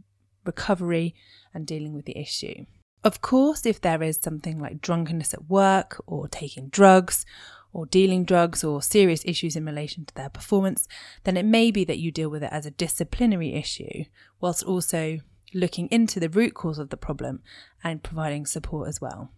recovery 0.44 1.14
and 1.54 1.66
dealing 1.66 1.94
with 1.94 2.04
the 2.04 2.18
issue. 2.18 2.64
Of 3.04 3.20
course, 3.20 3.66
if 3.66 3.80
there 3.80 4.02
is 4.02 4.18
something 4.20 4.58
like 4.58 4.80
drunkenness 4.80 5.32
at 5.34 5.48
work 5.48 6.02
or 6.06 6.26
taking 6.26 6.68
drugs 6.68 7.24
or 7.72 7.86
dealing 7.86 8.24
drugs 8.24 8.64
or 8.64 8.82
serious 8.82 9.22
issues 9.24 9.54
in 9.54 9.64
relation 9.64 10.04
to 10.06 10.14
their 10.14 10.30
performance, 10.30 10.88
then 11.24 11.36
it 11.36 11.44
may 11.44 11.70
be 11.70 11.84
that 11.84 11.98
you 11.98 12.10
deal 12.10 12.30
with 12.30 12.42
it 12.42 12.52
as 12.52 12.66
a 12.66 12.70
disciplinary 12.70 13.52
issue, 13.52 14.04
whilst 14.40 14.64
also 14.64 15.18
looking 15.54 15.86
into 15.88 16.18
the 16.18 16.28
root 16.28 16.54
cause 16.54 16.78
of 16.78 16.90
the 16.90 16.96
problem 16.96 17.42
and 17.84 18.02
providing 18.02 18.46
support 18.46 18.88
as 18.88 19.00
well. 19.00 19.30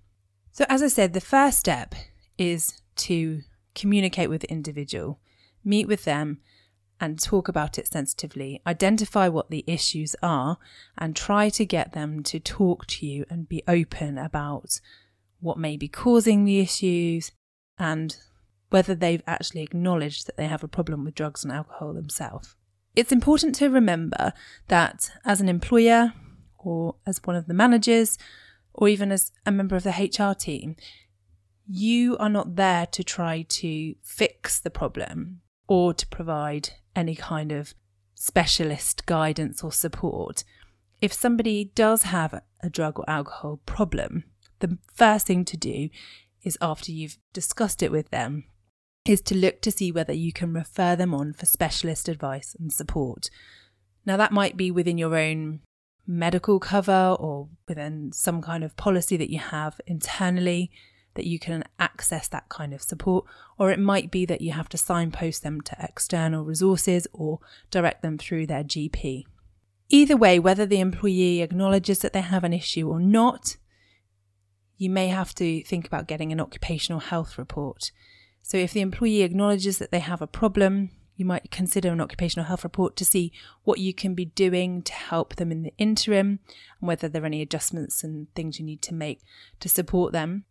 So, 0.58 0.66
as 0.68 0.82
I 0.82 0.88
said, 0.88 1.12
the 1.12 1.20
first 1.20 1.60
step 1.60 1.94
is 2.36 2.82
to 2.96 3.42
communicate 3.76 4.28
with 4.28 4.40
the 4.40 4.50
individual, 4.50 5.20
meet 5.64 5.86
with 5.86 6.02
them, 6.02 6.40
and 7.00 7.16
talk 7.16 7.46
about 7.46 7.78
it 7.78 7.86
sensitively. 7.86 8.60
Identify 8.66 9.28
what 9.28 9.50
the 9.50 9.62
issues 9.68 10.16
are 10.20 10.58
and 10.96 11.14
try 11.14 11.48
to 11.50 11.64
get 11.64 11.92
them 11.92 12.24
to 12.24 12.40
talk 12.40 12.88
to 12.88 13.06
you 13.06 13.24
and 13.30 13.48
be 13.48 13.62
open 13.68 14.18
about 14.18 14.80
what 15.38 15.58
may 15.58 15.76
be 15.76 15.86
causing 15.86 16.44
the 16.44 16.58
issues 16.58 17.30
and 17.78 18.16
whether 18.70 18.96
they've 18.96 19.22
actually 19.28 19.62
acknowledged 19.62 20.26
that 20.26 20.36
they 20.36 20.48
have 20.48 20.64
a 20.64 20.66
problem 20.66 21.04
with 21.04 21.14
drugs 21.14 21.44
and 21.44 21.52
alcohol 21.52 21.92
themselves. 21.92 22.56
It's 22.96 23.12
important 23.12 23.54
to 23.54 23.70
remember 23.70 24.32
that 24.66 25.12
as 25.24 25.40
an 25.40 25.48
employer 25.48 26.14
or 26.58 26.96
as 27.06 27.20
one 27.22 27.36
of 27.36 27.46
the 27.46 27.54
managers 27.54 28.18
or 28.78 28.88
even 28.88 29.10
as 29.10 29.32
a 29.44 29.50
member 29.50 29.74
of 29.74 29.82
the 29.82 29.90
HR 29.90 30.34
team, 30.34 30.76
you 31.66 32.16
are 32.18 32.28
not 32.28 32.54
there 32.54 32.86
to 32.86 33.02
try 33.02 33.42
to 33.42 33.96
fix 34.04 34.60
the 34.60 34.70
problem 34.70 35.40
or 35.66 35.92
to 35.92 36.06
provide 36.06 36.70
any 36.94 37.16
kind 37.16 37.50
of 37.50 37.74
specialist 38.14 39.04
guidance 39.04 39.64
or 39.64 39.72
support. 39.72 40.44
If 41.00 41.12
somebody 41.12 41.72
does 41.74 42.04
have 42.04 42.40
a 42.62 42.70
drug 42.70 43.00
or 43.00 43.10
alcohol 43.10 43.60
problem, 43.66 44.22
the 44.60 44.78
first 44.94 45.26
thing 45.26 45.44
to 45.46 45.56
do 45.56 45.88
is 46.44 46.56
after 46.62 46.92
you've 46.92 47.18
discussed 47.32 47.82
it 47.82 47.90
with 47.90 48.10
them 48.10 48.44
is 49.04 49.20
to 49.22 49.36
look 49.36 49.60
to 49.62 49.72
see 49.72 49.90
whether 49.90 50.12
you 50.12 50.32
can 50.32 50.54
refer 50.54 50.94
them 50.94 51.12
on 51.12 51.32
for 51.32 51.46
specialist 51.46 52.08
advice 52.08 52.54
and 52.56 52.72
support. 52.72 53.28
Now 54.06 54.16
that 54.18 54.30
might 54.30 54.56
be 54.56 54.70
within 54.70 54.98
your 54.98 55.16
own 55.16 55.62
medical 56.08 56.58
cover 56.58 57.16
or 57.20 57.48
within 57.68 58.10
some 58.12 58.40
kind 58.40 58.64
of 58.64 58.76
policy 58.76 59.16
that 59.18 59.30
you 59.30 59.38
have 59.38 59.80
internally 59.86 60.72
that 61.14 61.26
you 61.26 61.38
can 61.38 61.64
access 61.78 62.28
that 62.28 62.48
kind 62.48 62.72
of 62.72 62.80
support, 62.80 63.24
or 63.58 63.70
it 63.70 63.78
might 63.78 64.10
be 64.10 64.24
that 64.24 64.40
you 64.40 64.52
have 64.52 64.68
to 64.68 64.78
signpost 64.78 65.42
them 65.42 65.60
to 65.60 65.76
external 65.80 66.44
resources 66.44 67.08
or 67.12 67.40
direct 67.70 68.02
them 68.02 68.16
through 68.16 68.46
their 68.46 68.62
GP. 68.62 69.24
Either 69.88 70.16
way, 70.16 70.38
whether 70.38 70.64
the 70.64 70.80
employee 70.80 71.42
acknowledges 71.42 71.98
that 71.98 72.12
they 72.12 72.20
have 72.20 72.44
an 72.44 72.52
issue 72.52 72.88
or 72.88 73.00
not, 73.00 73.56
you 74.76 74.88
may 74.88 75.08
have 75.08 75.34
to 75.34 75.62
think 75.64 75.86
about 75.86 76.06
getting 76.06 76.30
an 76.30 76.40
occupational 76.40 77.00
health 77.00 77.36
report. 77.36 77.90
So, 78.42 78.56
if 78.56 78.72
the 78.72 78.80
employee 78.80 79.22
acknowledges 79.22 79.78
that 79.78 79.90
they 79.90 79.98
have 79.98 80.22
a 80.22 80.26
problem, 80.28 80.90
you 81.18 81.24
might 81.24 81.50
consider 81.50 81.90
an 81.90 82.00
occupational 82.00 82.46
health 82.46 82.62
report 82.62 82.94
to 82.94 83.04
see 83.04 83.32
what 83.64 83.80
you 83.80 83.92
can 83.92 84.14
be 84.14 84.24
doing 84.24 84.82
to 84.82 84.92
help 84.92 85.34
them 85.34 85.50
in 85.50 85.64
the 85.64 85.74
interim 85.76 86.38
and 86.80 86.86
whether 86.86 87.08
there 87.08 87.24
are 87.24 87.26
any 87.26 87.42
adjustments 87.42 88.04
and 88.04 88.32
things 88.34 88.60
you 88.60 88.64
need 88.64 88.80
to 88.80 88.94
make 88.94 89.20
to 89.58 89.68
support 89.68 90.12
them. 90.12 90.44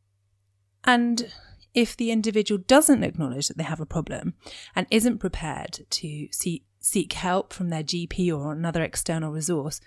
And 0.84 1.32
if 1.74 1.96
the 1.96 2.12
individual 2.12 2.62
doesn't 2.68 3.06
acknowledge 3.06 3.48
that 3.48 3.58
they 3.58 3.64
have 3.64 3.80
a 3.80 3.86
problem 3.86 4.34
and 4.76 4.86
isn't 4.92 5.20
prepared 5.20 5.86
to 5.90 6.28
see, 6.32 6.64
seek 6.82 7.14
help 7.14 7.54
from 7.54 7.70
their 7.70 7.84
GP 7.84 8.38
or 8.38 8.52
another 8.52 8.82
external 8.82 9.32
resource, 9.32 9.80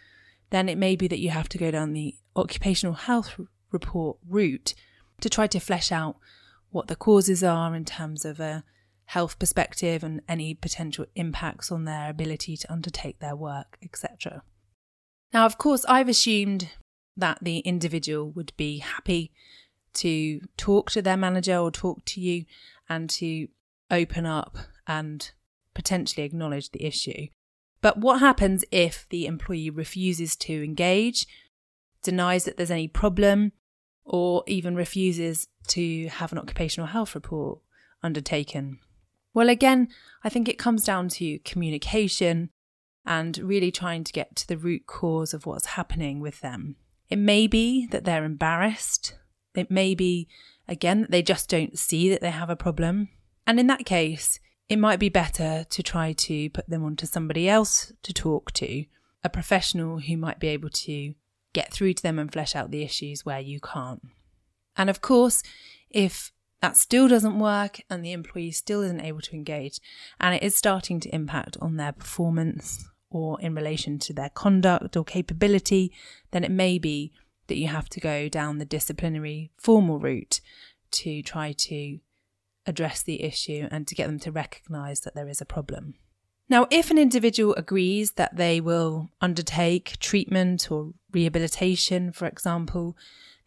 then 0.49 0.67
it 0.67 0.79
may 0.79 0.97
be 0.97 1.09
that 1.09 1.21
you 1.21 1.29
have 1.29 1.49
to 1.51 1.59
go 1.59 1.71
down 1.71 1.93
the 1.93 2.17
occupational 2.35 2.95
health 2.95 3.39
report 3.71 4.17
route 4.27 4.73
to 5.21 5.29
try 5.29 5.47
to 5.47 5.61
flesh 5.61 5.93
out 5.93 6.17
what 6.71 6.87
the 6.87 6.97
causes 6.97 7.45
are 7.45 7.75
in 7.75 7.85
terms 7.85 8.25
of 8.25 8.41
a 8.41 8.65
health 9.11 9.41
perspective 9.41 10.05
and 10.05 10.21
any 10.29 10.55
potential 10.55 11.05
impacts 11.17 11.73
on 11.73 11.85
their 11.85 12.09
ability 12.09 12.57
to 12.57 12.73
undertake 12.73 13.19
their 13.19 13.35
work, 13.35 13.77
etc. 13.83 14.41
Now, 15.33 15.47
of 15.47 15.59
course, 15.59 15.85
I've 15.87 16.09
assumed 16.09 16.69
that 17.17 17.39
the 17.43 17.59
individual 17.59 18.31
would 18.31 18.53
be 18.57 18.79
happy 18.79 19.33
to 19.95 20.41
talk 20.57 20.93
to 20.93 21.03
their 21.03 21.17
manager 21.17 21.57
or 21.57 21.73
talk 21.73 22.05
to 22.05 22.21
you 22.21 22.45
and 22.89 23.11
to 23.11 23.49
open 23.91 24.27
up 24.27 24.57
and 24.87 25.33
potentially 25.75 26.25
acknowledge 26.25 26.71
the 26.71 26.85
issue. 26.85 27.27
But 27.83 27.99
what 27.99 28.21
happens 28.21 28.65
if 28.71 29.09
the 29.11 29.27
employee 29.27 29.71
refuses 29.71 30.37
to 30.37 30.63
engage, 30.63 31.27
denies 32.05 32.45
that 32.45 32.57
there's 32.57 32.71
any 32.71 32.87
problem, 32.87 33.51
or 34.05 34.45
even 34.47 34.77
refuses 34.77 35.49
to 35.67 36.07
have 36.07 36.31
an 36.31 36.39
occupational 36.39 36.87
health 36.87 37.17
report 37.17 37.59
undertaken? 38.05 38.79
Well, 39.33 39.49
again, 39.49 39.89
I 40.25 40.29
think 40.29 40.49
it 40.49 40.59
comes 40.59 40.85
down 40.85 41.09
to 41.11 41.39
communication 41.41 42.51
and 43.07 43.39
really 43.39 43.71
trying 43.71 44.05
to 44.05 44.13
get 44.13 44.37
to 44.37 44.49
the 44.49 44.59
root 44.59 44.87
cause 44.87 45.33
of 45.33 45.47
what's 45.47 45.67
happening 45.67 46.21
with 46.21 46.41
them. 46.41 46.77
It 47.09 47.19
may 47.19 47.47
be 47.47 47.87
that 47.87 48.05
they're 48.05 48.25
embarrassed. 48.25 49.15
It 49.55 49.71
may 49.71 49.95
be, 49.95 50.29
again, 50.69 51.03
that 51.03 51.11
they 51.11 51.23
just 51.23 51.49
don't 51.49 51.79
see 51.79 52.09
that 52.11 52.21
they 52.21 52.31
have 52.31 52.51
a 52.51 52.57
problem. 52.57 53.09
And 53.47 53.59
in 53.59 53.67
that 53.69 53.85
case, 53.85 54.39
it 54.69 54.79
might 54.79 55.01
be 55.01 55.09
better 55.09 55.65
to 55.69 55.83
try 55.83 56.13
to 56.13 56.51
put 56.51 56.69
them 56.69 56.85
onto 56.85 57.07
somebody 57.07 57.49
else 57.49 57.93
to 58.03 58.13
talk 58.13 58.53
to, 58.53 58.85
a 59.25 59.29
professional 59.29 59.99
who 59.99 60.17
might 60.17 60.39
be 60.39 60.49
able 60.49 60.71
to 60.71 61.15
get 61.53 61.73
through 61.73 61.95
to 61.95 62.03
them 62.03 62.19
and 62.19 62.33
flesh 62.33 62.55
out 62.55 62.71
the 62.71 62.83
issues 62.83 63.25
where 63.25 63.41
you 63.41 63.59
can't. 63.61 64.03
And 64.77 64.89
of 64.89 65.01
course, 65.01 65.43
if 65.91 66.33
that 66.63 66.77
still 66.77 67.09
doesn't 67.09 67.39
work 67.39 67.81
and 67.89 68.05
the 68.05 68.13
employee 68.13 68.51
still 68.51 68.83
isn't 68.83 69.01
able 69.01 69.21
to 69.21 69.35
engage 69.35 69.81
and 70.21 70.35
it 70.35 70.43
is 70.43 70.55
starting 70.55 71.01
to 71.01 71.15
impact 71.15 71.57
on 71.61 71.77
their 71.77 71.93
performance 71.93 72.89
or 73.11 73.41
in 73.41 73.55
relation 73.55 73.99
to 73.99 74.13
their 74.13 74.29
conduct 74.29 74.97
or 74.97 75.05
capability, 75.05 75.93
then 76.31 76.45
it 76.45 76.51
may 76.51 76.79
be 76.79 77.13
that 77.49 77.57
you 77.57 77.67
have 77.67 77.89
to 77.89 78.01
go 78.01 78.29
down 78.29 78.59
the 78.59 78.65
disciplinary 78.65 79.51
formal 79.59 79.99
route 79.99 80.41
to 80.93 81.23
try 81.23 81.53
to 81.53 81.99
address 82.67 83.03
the 83.03 83.23
issue 83.23 83.67
and 83.71 83.89
to 83.89 83.95
get 83.95 84.07
them 84.07 84.21
to 84.21 84.31
recognise 84.31 85.01
that 85.01 85.15
there 85.15 85.29
is 85.29 85.41
a 85.41 85.47
problem. 85.47 85.95
Now, 86.51 86.67
if 86.69 86.91
an 86.91 86.99
individual 86.99 87.55
agrees 87.55 88.13
that 88.13 88.37
they 88.37 88.61
will 88.61 89.09
undertake 89.21 89.97
treatment 90.01 90.69
or 90.69 90.93
rehabilitation, 91.13 92.11
for 92.11 92.27
example, 92.27 92.97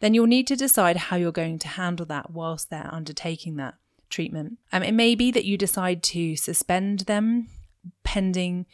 then 0.00 0.14
you'll 0.14 0.26
need 0.26 0.46
to 0.46 0.56
decide 0.56 0.96
how 0.96 1.16
you're 1.16 1.30
going 1.30 1.58
to 1.60 1.68
handle 1.68 2.06
that 2.06 2.30
whilst 2.30 2.70
they're 2.70 2.88
undertaking 2.90 3.56
that 3.56 3.74
treatment. 4.08 4.58
Um, 4.72 4.82
it 4.82 4.94
may 4.94 5.14
be 5.14 5.30
that 5.32 5.44
you 5.44 5.58
decide 5.58 6.02
to 6.04 6.34
suspend 6.34 7.00
them 7.00 7.48
pending 8.04 8.64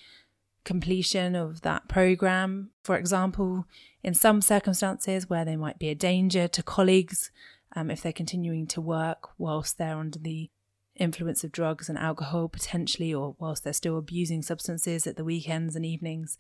completion 0.63 1.35
of 1.35 1.63
that 1.63 1.89
program. 1.89 2.71
For 2.85 2.97
example, 2.97 3.67
in 4.05 4.15
some 4.15 4.41
circumstances 4.43 5.29
where 5.29 5.45
they 5.45 5.57
might 5.57 5.81
be 5.81 5.89
a 5.89 5.95
danger 5.97 6.47
to 6.47 6.63
colleagues 6.63 7.33
um, 7.75 7.91
if 7.91 8.03
they're 8.03 8.13
continuing 8.13 8.69
to 8.69 8.81
work 8.81 9.31
whilst 9.39 9.77
they're 9.77 9.99
under 9.99 10.19
the 10.19 10.51
influence 11.01 11.43
of 11.43 11.51
drugs 11.51 11.89
and 11.89 11.99
alcohol, 11.99 12.49
potentially, 12.49 13.13
or 13.13 13.35
whilst 13.39 13.65
they're 13.65 13.73
still 13.73 13.99
abusing 13.99 14.43
substances 14.43 15.07
at 15.07 15.17
the 15.17 15.25
weekends 15.25 15.75
and 15.75 15.85
evenings. 15.85 16.39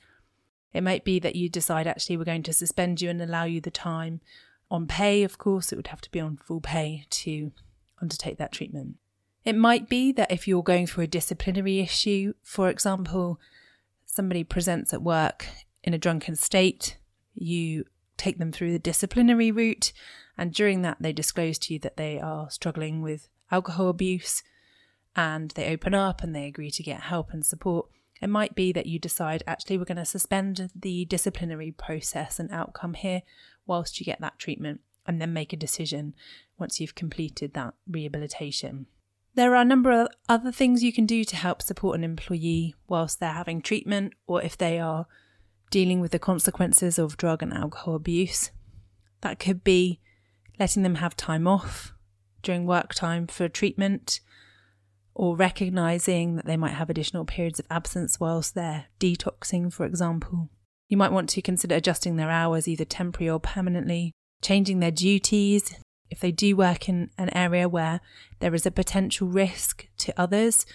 It 0.72 0.82
might 0.82 1.04
be 1.04 1.18
that 1.18 1.34
you 1.34 1.48
decide 1.48 1.86
actually 1.86 2.16
we're 2.16 2.24
going 2.24 2.44
to 2.44 2.52
suspend 2.52 3.00
you 3.00 3.10
and 3.10 3.20
allow 3.20 3.44
you 3.44 3.60
the 3.60 3.70
time 3.70 4.20
on 4.70 4.86
pay, 4.86 5.24
of 5.24 5.38
course, 5.38 5.72
it 5.72 5.76
would 5.76 5.88
have 5.88 6.00
to 6.02 6.10
be 6.10 6.20
on 6.20 6.36
full 6.36 6.60
pay 6.60 7.06
to 7.10 7.50
undertake 8.00 8.38
that 8.38 8.52
treatment. 8.52 8.96
It 9.44 9.56
might 9.56 9.88
be 9.88 10.12
that 10.12 10.30
if 10.30 10.46
you're 10.46 10.62
going 10.62 10.86
through 10.86 11.04
a 11.04 11.08
disciplinary 11.08 11.80
issue, 11.80 12.34
for 12.42 12.68
example, 12.68 13.40
somebody 14.06 14.44
presents 14.44 14.92
at 14.92 15.02
work 15.02 15.46
in 15.82 15.94
a 15.94 15.98
drunken 15.98 16.36
state, 16.36 16.98
you 17.34 17.84
take 18.16 18.38
them 18.38 18.52
through 18.52 18.72
the 18.72 18.78
disciplinary 18.78 19.50
route, 19.50 19.92
and 20.36 20.52
during 20.52 20.82
that, 20.82 20.98
they 21.00 21.12
disclose 21.12 21.58
to 21.58 21.72
you 21.72 21.80
that 21.80 21.96
they 21.96 22.20
are 22.20 22.50
struggling 22.50 23.02
with 23.02 23.28
alcohol 23.50 23.88
abuse 23.88 24.42
and 25.16 25.50
they 25.52 25.72
open 25.72 25.94
up 25.94 26.22
and 26.22 26.34
they 26.34 26.46
agree 26.46 26.70
to 26.70 26.82
get 26.82 27.02
help 27.02 27.30
and 27.32 27.44
support. 27.44 27.86
It 28.22 28.28
might 28.28 28.54
be 28.54 28.72
that 28.72 28.86
you 28.86 28.98
decide 28.98 29.42
actually 29.46 29.78
we're 29.78 29.84
going 29.84 29.96
to 29.96 30.04
suspend 30.04 30.70
the 30.74 31.04
disciplinary 31.06 31.72
process 31.72 32.38
and 32.38 32.50
outcome 32.52 32.94
here 32.94 33.22
whilst 33.66 33.98
you 33.98 34.04
get 34.04 34.20
that 34.20 34.38
treatment 34.38 34.80
and 35.06 35.20
then 35.20 35.32
make 35.32 35.52
a 35.52 35.56
decision 35.56 36.14
once 36.58 36.80
you've 36.80 36.94
completed 36.94 37.54
that 37.54 37.74
rehabilitation. 37.88 38.86
There 39.34 39.52
are 39.54 39.62
a 39.62 39.64
number 39.64 39.90
of 39.90 40.08
other 40.28 40.52
things 40.52 40.82
you 40.82 40.92
can 40.92 41.06
do 41.06 41.24
to 41.24 41.36
help 41.36 41.62
support 41.62 41.96
an 41.96 42.04
employee 42.04 42.74
whilst 42.88 43.20
they're 43.20 43.32
having 43.32 43.62
treatment 43.62 44.12
or 44.26 44.42
if 44.42 44.58
they 44.58 44.78
are 44.78 45.06
dealing 45.70 46.00
with 46.00 46.10
the 46.10 46.18
consequences 46.18 46.98
of 46.98 47.16
drug 47.16 47.42
and 47.42 47.52
alcohol 47.52 47.94
abuse. 47.94 48.50
That 49.22 49.38
could 49.38 49.62
be 49.62 50.00
letting 50.58 50.82
them 50.82 50.96
have 50.96 51.16
time 51.16 51.46
off 51.46 51.94
during 52.42 52.66
work 52.66 52.94
time 52.94 53.26
for 53.26 53.48
treatment 53.48 54.20
or 55.14 55.36
recognizing 55.36 56.36
that 56.36 56.46
they 56.46 56.56
might 56.56 56.72
have 56.72 56.88
additional 56.88 57.24
periods 57.24 57.60
of 57.60 57.66
absence 57.70 58.18
whilst 58.18 58.54
they're 58.54 58.86
detoxing, 58.98 59.72
for 59.72 59.84
example. 59.84 60.48
You 60.88 60.96
might 60.96 61.12
want 61.12 61.28
to 61.30 61.42
consider 61.42 61.76
adjusting 61.76 62.16
their 62.16 62.30
hours 62.30 62.66
either 62.66 62.84
temporarily 62.84 63.30
or 63.36 63.40
permanently, 63.40 64.12
changing 64.42 64.80
their 64.80 64.90
duties 64.90 65.76
if 66.10 66.20
they 66.20 66.32
do 66.32 66.56
work 66.56 66.88
in 66.88 67.10
an 67.18 67.30
area 67.36 67.68
where 67.68 68.00
there 68.40 68.54
is 68.54 68.66
a 68.66 68.70
potential 68.70 69.28
risk 69.28 69.86
to 69.98 70.18
others 70.20 70.66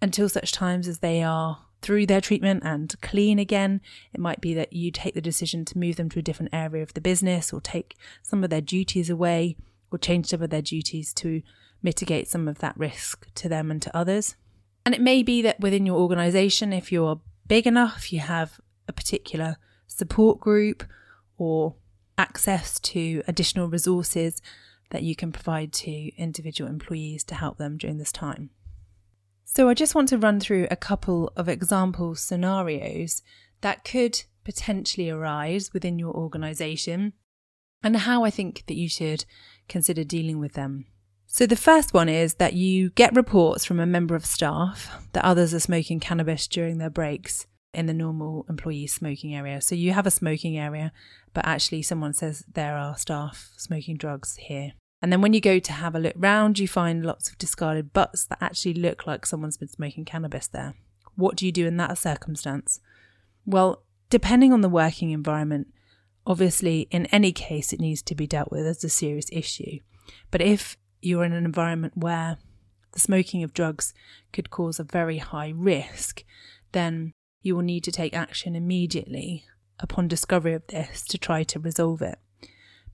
until 0.00 0.28
such 0.28 0.52
times 0.52 0.86
as 0.86 0.98
they 0.98 1.22
are 1.22 1.66
through 1.80 2.06
their 2.06 2.20
treatment 2.20 2.62
and 2.64 2.94
clean 3.00 3.38
again. 3.38 3.80
It 4.12 4.20
might 4.20 4.40
be 4.40 4.54
that 4.54 4.72
you 4.72 4.90
take 4.90 5.14
the 5.14 5.20
decision 5.20 5.64
to 5.64 5.78
move 5.78 5.96
them 5.96 6.08
to 6.10 6.20
a 6.20 6.22
different 6.22 6.54
area 6.54 6.82
of 6.82 6.94
the 6.94 7.00
business 7.00 7.52
or 7.52 7.60
take 7.60 7.96
some 8.22 8.44
of 8.44 8.50
their 8.50 8.60
duties 8.60 9.10
away 9.10 9.56
or 9.92 9.98
change 9.98 10.26
some 10.26 10.42
of 10.42 10.50
their 10.50 10.62
duties 10.62 11.12
to 11.14 11.42
mitigate 11.82 12.28
some 12.28 12.48
of 12.48 12.58
that 12.58 12.76
risk 12.76 13.26
to 13.34 13.48
them 13.48 13.70
and 13.70 13.82
to 13.82 13.96
others. 13.96 14.36
And 14.84 14.94
it 14.94 15.00
may 15.00 15.22
be 15.22 15.42
that 15.42 15.60
within 15.60 15.86
your 15.86 15.98
organization, 15.98 16.72
if 16.72 16.90
you're 16.90 17.20
big 17.46 17.66
enough, 17.66 18.12
you 18.12 18.20
have 18.20 18.60
a 18.88 18.92
particular 18.92 19.56
support 19.86 20.40
group 20.40 20.84
or 21.36 21.74
access 22.18 22.78
to 22.80 23.22
additional 23.26 23.68
resources 23.68 24.40
that 24.90 25.02
you 25.02 25.16
can 25.16 25.32
provide 25.32 25.72
to 25.72 26.14
individual 26.16 26.70
employees 26.70 27.24
to 27.24 27.34
help 27.34 27.58
them 27.58 27.78
during 27.78 27.98
this 27.98 28.12
time. 28.12 28.50
So, 29.44 29.68
I 29.68 29.74
just 29.74 29.94
want 29.94 30.08
to 30.08 30.18
run 30.18 30.40
through 30.40 30.66
a 30.70 30.76
couple 30.76 31.32
of 31.36 31.48
example 31.48 32.14
scenarios 32.14 33.22
that 33.60 33.84
could 33.84 34.22
potentially 34.44 35.10
arise 35.10 35.72
within 35.72 35.98
your 35.98 36.14
organisation 36.14 37.12
and 37.82 37.96
how 37.96 38.24
I 38.24 38.30
think 38.30 38.64
that 38.66 38.76
you 38.76 38.88
should 38.88 39.24
consider 39.72 40.04
dealing 40.04 40.38
with 40.38 40.52
them. 40.52 40.86
So, 41.26 41.46
the 41.46 41.56
first 41.56 41.94
one 41.94 42.10
is 42.10 42.34
that 42.34 42.52
you 42.52 42.90
get 42.90 43.16
reports 43.16 43.64
from 43.64 43.80
a 43.80 43.86
member 43.86 44.14
of 44.14 44.26
staff 44.26 44.90
that 45.14 45.24
others 45.24 45.54
are 45.54 45.60
smoking 45.60 45.98
cannabis 45.98 46.46
during 46.46 46.76
their 46.76 46.90
breaks 46.90 47.46
in 47.72 47.86
the 47.86 47.94
normal 47.94 48.44
employee 48.50 48.86
smoking 48.86 49.34
area. 49.34 49.62
So, 49.62 49.74
you 49.74 49.92
have 49.92 50.06
a 50.06 50.10
smoking 50.10 50.58
area, 50.58 50.92
but 51.32 51.46
actually, 51.46 51.82
someone 51.82 52.12
says 52.12 52.44
there 52.52 52.76
are 52.76 52.98
staff 52.98 53.50
smoking 53.56 53.96
drugs 53.96 54.36
here. 54.36 54.72
And 55.00 55.10
then 55.10 55.22
when 55.22 55.32
you 55.32 55.40
go 55.40 55.58
to 55.58 55.72
have 55.72 55.94
a 55.94 55.98
look 55.98 56.14
round, 56.16 56.58
you 56.58 56.68
find 56.68 57.04
lots 57.04 57.28
of 57.28 57.38
discarded 57.38 57.92
butts 57.92 58.24
that 58.26 58.38
actually 58.40 58.74
look 58.74 59.06
like 59.06 59.26
someone's 59.26 59.56
been 59.56 59.68
smoking 59.68 60.04
cannabis 60.04 60.46
there. 60.46 60.74
What 61.16 61.36
do 61.36 61.46
you 61.46 61.50
do 61.50 61.66
in 61.66 61.76
that 61.78 61.98
circumstance? 61.98 62.78
Well, 63.44 63.82
depending 64.10 64.52
on 64.52 64.60
the 64.60 64.68
working 64.68 65.10
environment, 65.10 65.68
obviously, 66.26 66.88
in 66.90 67.06
any 67.06 67.32
case, 67.32 67.72
it 67.72 67.80
needs 67.80 68.02
to 68.02 68.14
be 68.14 68.26
dealt 68.26 68.50
with 68.50 68.66
as 68.66 68.84
a 68.84 68.88
serious 68.88 69.26
issue. 69.32 69.78
But 70.30 70.42
if 70.42 70.76
you're 71.00 71.24
in 71.24 71.32
an 71.32 71.44
environment 71.44 71.96
where 71.96 72.38
the 72.92 73.00
smoking 73.00 73.42
of 73.42 73.54
drugs 73.54 73.92
could 74.32 74.50
cause 74.50 74.78
a 74.78 74.84
very 74.84 75.18
high 75.18 75.52
risk, 75.54 76.24
then 76.72 77.12
you 77.42 77.56
will 77.56 77.62
need 77.62 77.84
to 77.84 77.92
take 77.92 78.14
action 78.14 78.54
immediately 78.54 79.44
upon 79.80 80.08
discovery 80.08 80.54
of 80.54 80.66
this 80.68 81.02
to 81.06 81.18
try 81.18 81.42
to 81.42 81.58
resolve 81.58 82.02
it. 82.02 82.18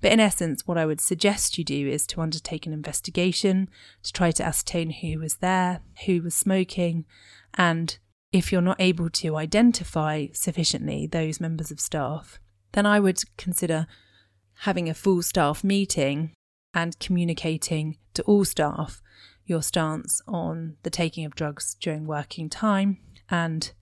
But 0.01 0.13
in 0.13 0.21
essence, 0.21 0.67
what 0.67 0.79
I 0.79 0.87
would 0.87 1.01
suggest 1.01 1.59
you 1.59 1.65
do 1.65 1.89
is 1.89 2.07
to 2.09 2.21
undertake 2.21 2.67
an 2.67 2.73
investigation 2.73 3.69
to 4.05 4.13
try 4.13 4.31
to 4.31 4.45
ascertain 4.45 4.91
who 4.91 5.19
was 5.19 5.37
there, 5.37 5.81
who 6.07 6.23
was 6.23 6.35
smoking, 6.35 7.05
and 7.55 7.99
if 8.31 8.53
you're 8.53 8.61
not 8.61 8.81
able 8.81 9.11
to 9.11 9.37
identify 9.37 10.29
sufficiently 10.33 11.07
those 11.07 11.41
members 11.41 11.71
of 11.71 11.81
staff, 11.81 12.39
then 12.73 12.87
I 12.87 13.01
would 13.01 13.21
consider 13.37 13.87
having 14.61 14.89
a 14.89 14.95
full 14.95 15.23
staff 15.23 15.63
meeting 15.63 16.33
and 16.75 16.99
communicating 16.99 17.99
to 18.15 18.23
all 18.25 18.45
staff 18.45 19.01
your 19.47 19.63
stance 19.63 20.21
on 20.29 20.77
the 20.83 20.91
taking 20.91 21.25
of 21.25 21.35
drugs 21.35 21.77
during 21.81 22.07
working 22.07 22.51
time 22.51 22.99
and 23.31 23.73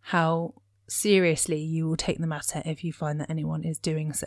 how 0.00 0.54
seriously 0.88 1.60
you 1.60 1.86
will 1.86 1.96
take 1.96 2.18
the 2.18 2.26
matter 2.26 2.62
if 2.64 2.82
you 2.82 2.92
find 2.92 3.20
that 3.20 3.30
anyone 3.30 3.62
is 3.64 3.78
doing 3.78 4.12
so. 4.12 4.26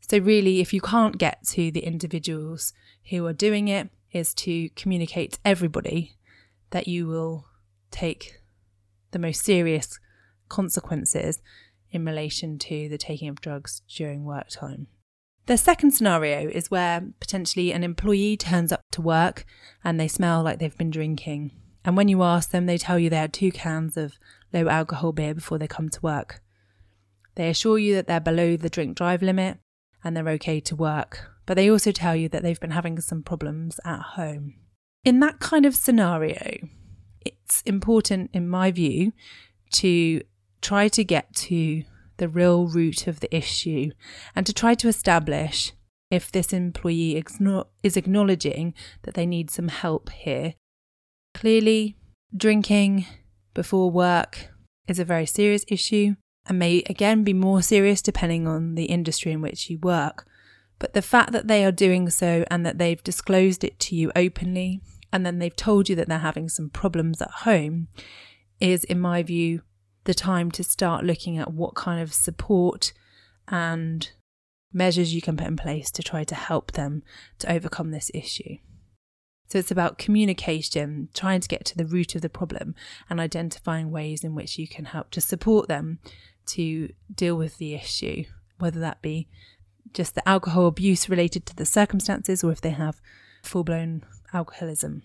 So, 0.00 0.18
really, 0.18 0.60
if 0.60 0.72
you 0.72 0.80
can't 0.80 1.18
get 1.18 1.44
to 1.48 1.70
the 1.70 1.84
individuals 1.84 2.72
who 3.10 3.24
are 3.26 3.32
doing 3.32 3.68
it, 3.68 3.90
is 4.12 4.34
to 4.34 4.68
communicate 4.70 5.32
to 5.32 5.38
everybody 5.44 6.16
that 6.70 6.88
you 6.88 7.06
will 7.06 7.46
take 7.90 8.40
the 9.12 9.18
most 9.18 9.44
serious 9.44 10.00
consequences 10.48 11.40
in 11.90 12.04
relation 12.04 12.58
to 12.58 12.88
the 12.88 12.98
taking 12.98 13.28
of 13.28 13.40
drugs 13.40 13.82
during 13.88 14.24
work 14.24 14.48
time. 14.48 14.86
The 15.46 15.56
second 15.56 15.92
scenario 15.92 16.48
is 16.48 16.70
where 16.70 17.08
potentially 17.18 17.72
an 17.72 17.82
employee 17.82 18.36
turns 18.36 18.70
up 18.70 18.82
to 18.92 19.02
work 19.02 19.44
and 19.82 19.98
they 19.98 20.08
smell 20.08 20.42
like 20.42 20.58
they've 20.58 20.76
been 20.76 20.90
drinking. 20.90 21.52
And 21.84 21.96
when 21.96 22.08
you 22.08 22.22
ask 22.22 22.50
them, 22.50 22.66
they 22.66 22.78
tell 22.78 22.98
you 22.98 23.10
they 23.10 23.16
had 23.16 23.32
two 23.32 23.50
cans 23.50 23.96
of 23.96 24.18
low 24.52 24.68
alcohol 24.68 25.12
beer 25.12 25.34
before 25.34 25.58
they 25.58 25.66
come 25.66 25.88
to 25.88 26.00
work. 26.02 26.42
They 27.34 27.48
assure 27.48 27.78
you 27.78 27.94
that 27.94 28.06
they're 28.06 28.20
below 28.20 28.56
the 28.56 28.68
drink 28.68 28.96
drive 28.96 29.22
limit 29.22 29.58
and 30.04 30.16
they're 30.16 30.28
okay 30.28 30.60
to 30.60 30.76
work, 30.76 31.30
but 31.46 31.54
they 31.54 31.70
also 31.70 31.90
tell 31.90 32.14
you 32.14 32.28
that 32.28 32.42
they've 32.42 32.60
been 32.60 32.70
having 32.70 33.00
some 33.00 33.22
problems 33.22 33.80
at 33.84 34.00
home. 34.00 34.54
In 35.04 35.20
that 35.20 35.40
kind 35.40 35.64
of 35.64 35.74
scenario, 35.74 36.68
it's 37.24 37.62
important, 37.62 38.30
in 38.32 38.48
my 38.48 38.70
view, 38.70 39.12
to 39.72 40.22
try 40.60 40.88
to 40.88 41.04
get 41.04 41.34
to 41.34 41.84
the 42.16 42.28
real 42.28 42.66
root 42.66 43.06
of 43.06 43.20
the 43.20 43.34
issue 43.34 43.90
and 44.36 44.46
to 44.46 44.52
try 44.52 44.74
to 44.74 44.88
establish 44.88 45.72
if 46.10 46.30
this 46.30 46.52
employee 46.52 47.22
is 47.82 47.96
acknowledging 47.96 48.74
that 49.02 49.14
they 49.14 49.26
need 49.26 49.50
some 49.50 49.68
help 49.68 50.10
here. 50.10 50.54
Clearly, 51.34 51.96
drinking 52.36 53.06
before 53.54 53.90
work 53.90 54.48
is 54.88 54.98
a 54.98 55.04
very 55.04 55.26
serious 55.26 55.64
issue 55.68 56.16
and 56.46 56.58
may 56.58 56.82
again 56.88 57.22
be 57.22 57.32
more 57.32 57.62
serious 57.62 58.02
depending 58.02 58.46
on 58.46 58.74
the 58.74 58.86
industry 58.86 59.32
in 59.32 59.40
which 59.40 59.70
you 59.70 59.78
work. 59.78 60.26
But 60.78 60.94
the 60.94 61.02
fact 61.02 61.32
that 61.32 61.46
they 61.46 61.64
are 61.64 61.72
doing 61.72 62.10
so 62.10 62.44
and 62.50 62.66
that 62.66 62.78
they've 62.78 63.02
disclosed 63.02 63.62
it 63.62 63.78
to 63.80 63.94
you 63.94 64.10
openly 64.16 64.80
and 65.12 65.24
then 65.24 65.38
they've 65.38 65.54
told 65.54 65.88
you 65.88 65.96
that 65.96 66.08
they're 66.08 66.18
having 66.18 66.48
some 66.48 66.70
problems 66.70 67.20
at 67.22 67.30
home 67.30 67.88
is, 68.60 68.84
in 68.84 69.00
my 69.00 69.22
view, 69.22 69.62
the 70.04 70.14
time 70.14 70.50
to 70.52 70.64
start 70.64 71.04
looking 71.04 71.38
at 71.38 71.52
what 71.52 71.74
kind 71.74 72.00
of 72.00 72.12
support 72.12 72.92
and 73.48 74.10
measures 74.72 75.14
you 75.14 75.20
can 75.20 75.36
put 75.36 75.46
in 75.46 75.56
place 75.56 75.90
to 75.90 76.02
try 76.02 76.24
to 76.24 76.34
help 76.34 76.72
them 76.72 77.02
to 77.38 77.52
overcome 77.52 77.90
this 77.90 78.10
issue. 78.14 78.56
So 79.48 79.58
it's 79.58 79.72
about 79.72 79.98
communication, 79.98 81.08
trying 81.12 81.40
to 81.40 81.48
get 81.48 81.64
to 81.66 81.76
the 81.76 81.84
root 81.84 82.14
of 82.14 82.22
the 82.22 82.28
problem 82.28 82.76
and 83.08 83.18
identifying 83.18 83.90
ways 83.90 84.22
in 84.22 84.34
which 84.36 84.58
you 84.58 84.68
can 84.68 84.84
help 84.84 85.10
to 85.10 85.20
support 85.20 85.66
them 85.66 85.98
to 86.46 86.92
deal 87.12 87.34
with 87.34 87.58
the 87.58 87.74
issue, 87.74 88.24
whether 88.58 88.78
that 88.78 89.02
be 89.02 89.28
just 89.92 90.14
the 90.14 90.28
alcohol 90.28 90.68
abuse 90.68 91.08
related 91.08 91.46
to 91.46 91.56
the 91.56 91.66
circumstances 91.66 92.44
or 92.44 92.52
if 92.52 92.60
they 92.60 92.70
have 92.70 93.00
full 93.42 93.64
blown 93.64 94.04
alcoholism. 94.32 95.02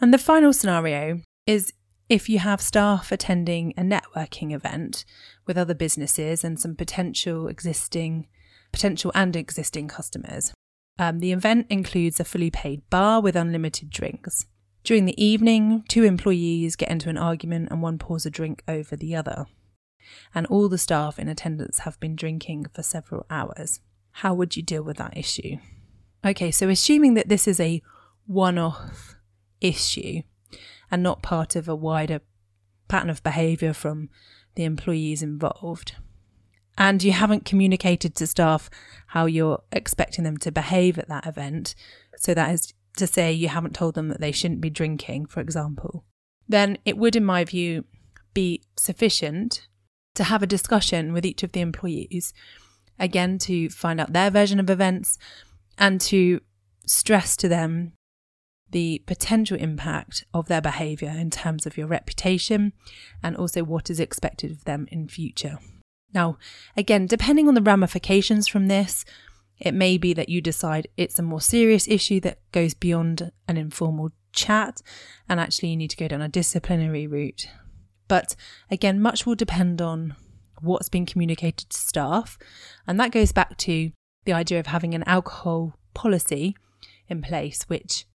And 0.00 0.12
the 0.12 0.18
final 0.18 0.52
scenario 0.52 1.20
is 1.46 1.72
if 2.08 2.28
you 2.28 2.38
have 2.38 2.60
staff 2.60 3.10
attending 3.10 3.72
a 3.76 3.82
networking 3.82 4.52
event 4.52 5.04
with 5.46 5.56
other 5.56 5.74
businesses 5.74 6.44
and 6.44 6.60
some 6.60 6.76
potential 6.76 7.48
existing 7.48 8.26
potential 8.72 9.12
and 9.14 9.36
existing 9.36 9.86
customers. 9.86 10.52
Um, 10.98 11.20
the 11.20 11.30
event 11.30 11.66
includes 11.70 12.18
a 12.18 12.24
fully 12.24 12.50
paid 12.50 12.88
bar 12.90 13.20
with 13.20 13.36
unlimited 13.36 13.88
drinks. 13.90 14.46
During 14.82 15.04
the 15.04 15.24
evening, 15.24 15.84
two 15.88 16.02
employees 16.02 16.74
get 16.74 16.90
into 16.90 17.08
an 17.08 17.16
argument 17.16 17.68
and 17.70 17.80
one 17.80 17.98
pours 17.98 18.26
a 18.26 18.30
drink 18.30 18.62
over 18.66 18.96
the 18.96 19.14
other 19.14 19.46
and 20.34 20.46
all 20.46 20.68
the 20.68 20.78
staff 20.78 21.18
in 21.18 21.28
attendance 21.28 21.80
have 21.80 21.98
been 22.00 22.16
drinking 22.16 22.66
for 22.72 22.82
several 22.82 23.26
hours. 23.30 23.80
How 24.12 24.34
would 24.34 24.56
you 24.56 24.62
deal 24.62 24.82
with 24.82 24.98
that 24.98 25.16
issue? 25.16 25.56
Okay, 26.24 26.50
so 26.50 26.68
assuming 26.68 27.14
that 27.14 27.28
this 27.28 27.46
is 27.46 27.60
a 27.60 27.82
one 28.26 28.58
off 28.58 29.16
issue 29.60 30.22
and 30.94 31.02
not 31.02 31.22
part 31.22 31.56
of 31.56 31.68
a 31.68 31.74
wider 31.74 32.20
pattern 32.86 33.10
of 33.10 33.20
behaviour 33.24 33.72
from 33.72 34.08
the 34.54 34.62
employees 34.62 35.24
involved, 35.24 35.96
and 36.78 37.02
you 37.02 37.10
haven't 37.10 37.44
communicated 37.44 38.14
to 38.14 38.28
staff 38.28 38.70
how 39.08 39.26
you're 39.26 39.60
expecting 39.72 40.22
them 40.22 40.36
to 40.36 40.52
behave 40.52 40.96
at 40.96 41.08
that 41.08 41.26
event, 41.26 41.74
so 42.16 42.32
that 42.32 42.54
is 42.54 42.72
to 42.96 43.08
say 43.08 43.32
you 43.32 43.48
haven't 43.48 43.74
told 43.74 43.96
them 43.96 44.06
that 44.06 44.20
they 44.20 44.30
shouldn't 44.30 44.60
be 44.60 44.70
drinking, 44.70 45.26
for 45.26 45.40
example, 45.40 46.04
then 46.48 46.78
it 46.84 46.96
would, 46.96 47.16
in 47.16 47.24
my 47.24 47.42
view, 47.44 47.84
be 48.32 48.62
sufficient 48.76 49.66
to 50.14 50.22
have 50.22 50.44
a 50.44 50.46
discussion 50.46 51.12
with 51.12 51.26
each 51.26 51.42
of 51.42 51.50
the 51.50 51.60
employees, 51.60 52.32
again, 53.00 53.36
to 53.36 53.68
find 53.68 54.00
out 54.00 54.12
their 54.12 54.30
version 54.30 54.60
of 54.60 54.70
events 54.70 55.18
and 55.76 56.00
to 56.00 56.40
stress 56.86 57.36
to 57.36 57.48
them 57.48 57.94
the 58.74 59.00
potential 59.06 59.56
impact 59.56 60.24
of 60.34 60.48
their 60.48 60.60
behaviour 60.60 61.08
in 61.08 61.30
terms 61.30 61.64
of 61.64 61.78
your 61.78 61.86
reputation 61.86 62.72
and 63.22 63.36
also 63.36 63.62
what 63.62 63.88
is 63.88 64.00
expected 64.00 64.50
of 64.50 64.64
them 64.64 64.88
in 64.90 65.06
future. 65.06 65.60
Now, 66.12 66.38
again, 66.76 67.06
depending 67.06 67.46
on 67.46 67.54
the 67.54 67.62
ramifications 67.62 68.48
from 68.48 68.66
this, 68.66 69.04
it 69.60 69.74
may 69.74 69.96
be 69.96 70.12
that 70.14 70.28
you 70.28 70.40
decide 70.40 70.88
it's 70.96 71.20
a 71.20 71.22
more 71.22 71.40
serious 71.40 71.86
issue 71.86 72.18
that 72.22 72.40
goes 72.50 72.74
beyond 72.74 73.30
an 73.46 73.56
informal 73.56 74.10
chat 74.32 74.82
and 75.28 75.38
actually 75.38 75.68
you 75.68 75.76
need 75.76 75.90
to 75.90 75.96
go 75.96 76.08
down 76.08 76.20
a 76.20 76.28
disciplinary 76.28 77.06
route. 77.06 77.46
But 78.08 78.34
again, 78.72 79.00
much 79.00 79.24
will 79.24 79.36
depend 79.36 79.80
on 79.80 80.16
what's 80.60 80.88
been 80.88 81.06
communicated 81.06 81.70
to 81.70 81.78
staff. 81.78 82.36
And 82.88 82.98
that 82.98 83.12
goes 83.12 83.30
back 83.30 83.56
to 83.58 83.92
the 84.24 84.32
idea 84.32 84.58
of 84.58 84.66
having 84.66 84.94
an 84.94 85.04
alcohol 85.04 85.74
policy 85.94 86.56
in 87.08 87.22
place, 87.22 87.62
which, 87.68 88.06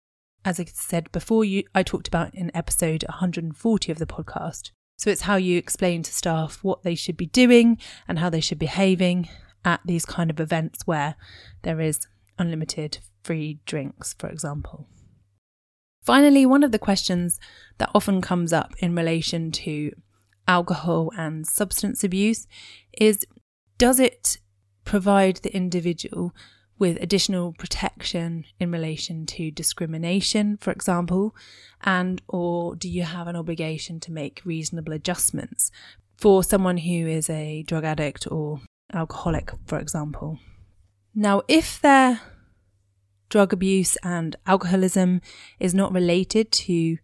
as 0.45 0.61
I 0.61 0.65
said 0.65 1.11
before, 1.13 1.45
you 1.45 1.65
I 1.75 1.83
talked 1.83 2.09
about 2.09 2.35
in 2.35 2.51
episode 2.55 3.05
140 3.09 3.93
of 3.93 3.99
the 3.99 4.07
podcast. 4.07 4.71
So 4.97 5.11
it's 5.11 5.23
how 5.23 5.37
you 5.37 5.59
explain 5.59 6.03
to 6.03 6.13
staff 6.13 6.59
what 6.63 6.83
they 6.83 6.95
should 6.95 7.17
be 7.17 7.27
doing 7.27 7.79
and 8.09 8.19
how 8.19 8.31
they 8.31 8.41
should 8.41 8.59
be 8.59 8.67
behaving 8.67 9.29
at 9.65 9.81
these 9.85 10.05
kind 10.05 10.31
of 10.31 10.41
events 10.41 10.87
where 10.87 11.15
there 11.63 11.81
is 11.81 12.07
unlimited 12.39 12.99
free 13.23 13.61
drinks, 13.65 14.15
for 14.19 14.29
example. 14.29 14.89
Finally, 16.03 16.47
one 16.47 16.63
of 16.63 16.73
the 16.73 16.79
questions 16.79 17.39
that 17.79 17.91
often 17.95 18.21
comes 18.21 18.53
up 18.53 18.73
in 18.79 18.95
relation 18.95 19.53
to 19.53 19.93
alcohol 20.47 21.13
and 21.17 21.47
substance 21.47 22.03
abuse 22.03 22.47
is 22.99 23.27
does 23.77 24.01
it 24.01 24.39
provide 24.85 25.37
the 25.37 25.55
individual 25.55 26.35
with 26.79 27.01
additional 27.01 27.53
protection 27.53 28.45
in 28.61 28.71
relation 28.71 29.27
to 29.27 29.51
discrimination 29.51 30.57
for 30.57 30.71
example 30.71 31.35
and 31.83 32.23
or 32.29 32.77
do 32.77 32.89
you 32.89 33.03
have 33.03 33.27
an 33.27 33.37
obligation 33.37 33.99
to 34.01 34.13
make 34.13 34.43
reasonable 34.45 34.93
adjustments 34.93 35.71
for 36.17 36.43
someone 36.43 36.79
who 36.79 37.07
is 37.07 37.31
a 37.31 37.63
drug 37.63 37.85
addict 37.85 38.27
or 38.31 38.61
alcoholic, 38.93 39.51
for 39.67 39.79
example. 39.79 40.39
Now, 41.15 41.43
if 41.49 41.81
their 41.81 42.21
drug 43.29 43.53
abuse 43.53 43.97
and 44.03 44.37
alcoholism 44.47 45.21
is 45.61 45.75
not 45.75 45.93
related 45.93 46.51
to 46.51 46.99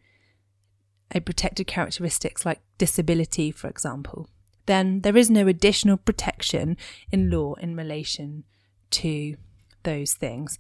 a 1.14 1.20
protected 1.20 1.66
characteristics 1.66 2.44
like 2.44 2.60
disability, 2.78 3.50
for 3.50 3.68
example, 3.68 4.28
then 4.66 5.02
there 5.02 5.16
is 5.16 5.30
no 5.30 5.46
additional 5.46 5.96
protection 5.96 6.76
in 7.12 7.30
law 7.30 7.54
in 7.54 7.76
relation 7.76 8.44
to 8.90 9.36
those 9.84 10.14
things. 10.14 10.58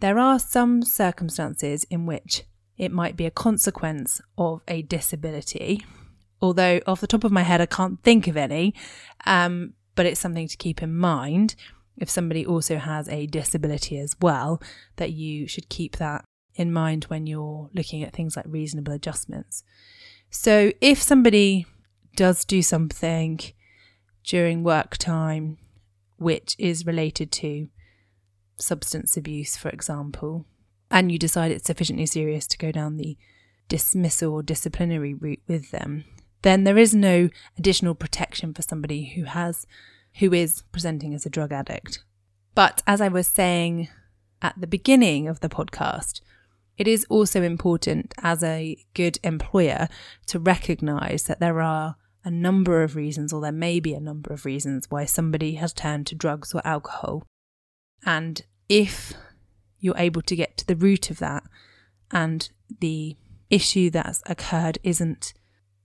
There 0.00 0.18
are 0.18 0.38
some 0.38 0.82
circumstances 0.82 1.84
in 1.90 2.06
which 2.06 2.44
it 2.76 2.92
might 2.92 3.16
be 3.16 3.26
a 3.26 3.30
consequence 3.30 4.20
of 4.36 4.60
a 4.68 4.82
disability, 4.82 5.84
although 6.40 6.80
off 6.86 7.00
the 7.00 7.06
top 7.06 7.24
of 7.24 7.32
my 7.32 7.42
head 7.42 7.60
I 7.60 7.66
can't 7.66 8.02
think 8.02 8.26
of 8.26 8.36
any. 8.36 8.74
Um, 9.24 9.74
but 9.94 10.06
it's 10.06 10.20
something 10.20 10.46
to 10.46 10.56
keep 10.56 10.82
in 10.82 10.94
mind 10.94 11.56
if 11.96 12.10
somebody 12.10 12.44
also 12.44 12.76
has 12.76 13.08
a 13.08 13.26
disability 13.26 13.98
as 13.98 14.14
well, 14.20 14.60
that 14.96 15.12
you 15.12 15.48
should 15.48 15.68
keep 15.68 15.96
that 15.96 16.24
in 16.54 16.72
mind 16.72 17.04
when 17.04 17.26
you're 17.26 17.70
looking 17.74 18.02
at 18.02 18.12
things 18.12 18.36
like 18.36 18.44
reasonable 18.48 18.92
adjustments. 18.92 19.62
So 20.30 20.72
if 20.80 21.00
somebody 21.00 21.66
does 22.14 22.44
do 22.44 22.62
something 22.62 23.40
during 24.24 24.62
work 24.62 24.96
time 24.96 25.58
which 26.18 26.56
is 26.58 26.86
related 26.86 27.30
to 27.30 27.68
substance 28.56 29.16
abuse, 29.16 29.56
for 29.56 29.68
example, 29.68 30.46
and 30.90 31.10
you 31.10 31.18
decide 31.18 31.52
it's 31.52 31.66
sufficiently 31.66 32.06
serious 32.06 32.46
to 32.46 32.58
go 32.58 32.72
down 32.72 32.96
the 32.96 33.16
dismissal 33.68 34.32
or 34.32 34.42
disciplinary 34.42 35.14
route 35.14 35.42
with 35.46 35.70
them, 35.70 36.04
then 36.42 36.64
there 36.64 36.78
is 36.78 36.94
no 36.94 37.28
additional 37.58 37.94
protection 37.94 38.54
for 38.54 38.62
somebody 38.62 39.06
who 39.16 39.24
has 39.24 39.66
who 40.18 40.32
is 40.32 40.62
presenting 40.72 41.14
as 41.14 41.26
a 41.26 41.30
drug 41.30 41.52
addict. 41.52 42.02
But 42.54 42.82
as 42.86 43.00
I 43.00 43.08
was 43.08 43.26
saying 43.26 43.88
at 44.40 44.54
the 44.58 44.66
beginning 44.66 45.28
of 45.28 45.40
the 45.40 45.48
podcast, 45.48 46.20
it 46.78 46.88
is 46.88 47.06
also 47.10 47.42
important 47.42 48.14
as 48.22 48.42
a 48.42 48.76
good 48.94 49.18
employer 49.22 49.88
to 50.26 50.38
recognize 50.38 51.24
that 51.24 51.40
there 51.40 51.60
are 51.60 51.96
a 52.24 52.30
number 52.30 52.82
of 52.82 52.96
reasons, 52.96 53.32
or 53.32 53.40
there 53.40 53.52
may 53.52 53.78
be 53.78 53.94
a 53.94 54.00
number 54.00 54.32
of 54.32 54.44
reasons, 54.44 54.90
why 54.90 55.04
somebody 55.04 55.54
has 55.54 55.72
turned 55.72 56.06
to 56.08 56.14
drugs 56.14 56.54
or 56.54 56.60
alcohol. 56.66 57.24
And 58.04 58.42
if 58.68 59.14
you're 59.78 59.96
able 59.96 60.22
to 60.22 60.36
get 60.36 60.56
to 60.58 60.66
the 60.66 60.76
root 60.76 61.10
of 61.10 61.18
that 61.18 61.44
and 62.10 62.48
the 62.80 63.16
issue 63.50 63.90
that's 63.90 64.22
occurred 64.26 64.78
isn't 64.82 65.34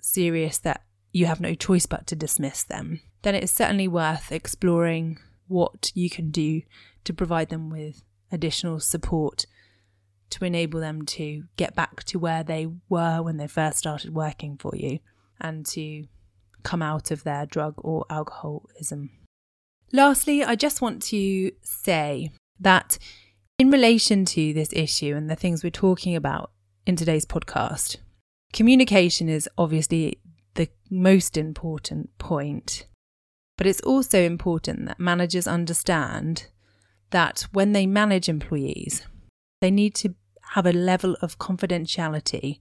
serious 0.02 0.58
that 0.60 0.84
you 1.12 1.26
have 1.26 1.42
no 1.42 1.54
choice 1.54 1.86
but 1.86 2.08
to 2.08 2.16
dismiss 2.16 2.64
them, 2.64 3.02
then 3.22 3.36
it 3.36 3.44
is 3.44 3.52
certainly 3.52 3.88
worth 3.88 4.32
exploring 4.32 5.20
what 5.48 5.92
you 5.94 6.10
can 6.10 6.32
do 6.32 6.62
to 7.04 7.14
provide 7.14 7.50
them 7.50 7.70
with 7.70 8.04
additional 8.32 8.80
support 8.80 9.46
to 10.30 10.46
enable 10.46 10.80
them 10.80 11.06
to 11.06 11.44
get 11.58 11.76
back 11.76 12.04
to 12.06 12.18
where 12.18 12.44
they 12.44 12.68
were 12.90 13.22
when 13.22 13.38
they 13.38 13.48
first 13.48 13.78
started 13.78 14.16
working 14.16 14.58
for 14.58 14.72
you 14.76 15.00
and 15.40 15.66
to 15.66 16.06
come 16.64 16.82
out 16.82 17.12
of 17.12 17.24
their 17.24 17.46
drug 17.46 17.74
or 17.78 18.06
alcoholism. 18.10 19.10
Lastly, 19.94 20.44
I 20.44 20.56
just 20.56 20.82
want 20.82 21.02
to 21.04 21.52
say 21.64 22.32
that 22.60 22.98
in 23.60 23.70
relation 23.70 24.24
to 24.26 24.54
this 24.54 24.72
issue 24.72 25.16
and 25.16 25.30
the 25.30 25.36
things 25.36 25.64
we're 25.64 25.70
talking 25.70 26.16
about 26.16 26.52
in 26.86 26.96
today's 26.96 27.26
podcast, 27.26 27.98
communication 28.54 29.28
is 29.28 29.50
obviously 29.58 30.20
the 30.56 30.70
most 30.90 31.36
important 31.36 32.18
point. 32.18 32.86
But 33.58 33.68
it's 33.68 33.82
also 33.82 34.20
important 34.22 34.86
that 34.86 35.00
managers 35.00 35.46
understand 35.46 36.48
that 37.10 37.48
when 37.52 37.74
they 37.74 37.86
manage 37.86 38.30
employees, 38.30 39.06
they 39.60 39.72
need 39.72 39.94
to 39.96 40.16
have 40.54 40.66
a 40.66 40.72
level 40.72 41.18
of 41.22 41.38
confidentiality 41.38 42.60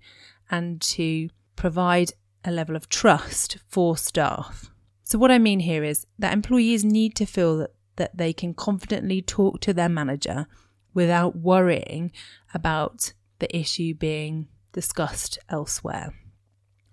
and 0.51 0.81
to 0.83 1.29
provide 1.55 2.13
a 2.45 2.51
level 2.51 2.75
of 2.75 2.89
trust 2.89 3.59
for 3.69 3.97
staff. 3.97 4.71
So, 5.11 5.19
what 5.19 5.33
I 5.33 5.41
mean 5.41 5.59
here 5.59 5.83
is 5.83 6.07
that 6.21 6.33
employees 6.33 6.85
need 6.85 7.17
to 7.17 7.27
feel 7.27 7.59
that, 7.59 7.75
that 7.97 8.17
they 8.17 8.33
can 8.33 8.55
confidently 8.55 9.21
talk 9.21 9.59
to 9.63 9.75
their 9.75 9.89
manager 9.89 10.47
without 10.95 11.35
worrying 11.35 12.13
about 12.55 13.13
the 13.41 13.55
issue 13.57 13.93
being 13.93 14.47
discussed 14.73 15.37
elsewhere. 15.49 16.15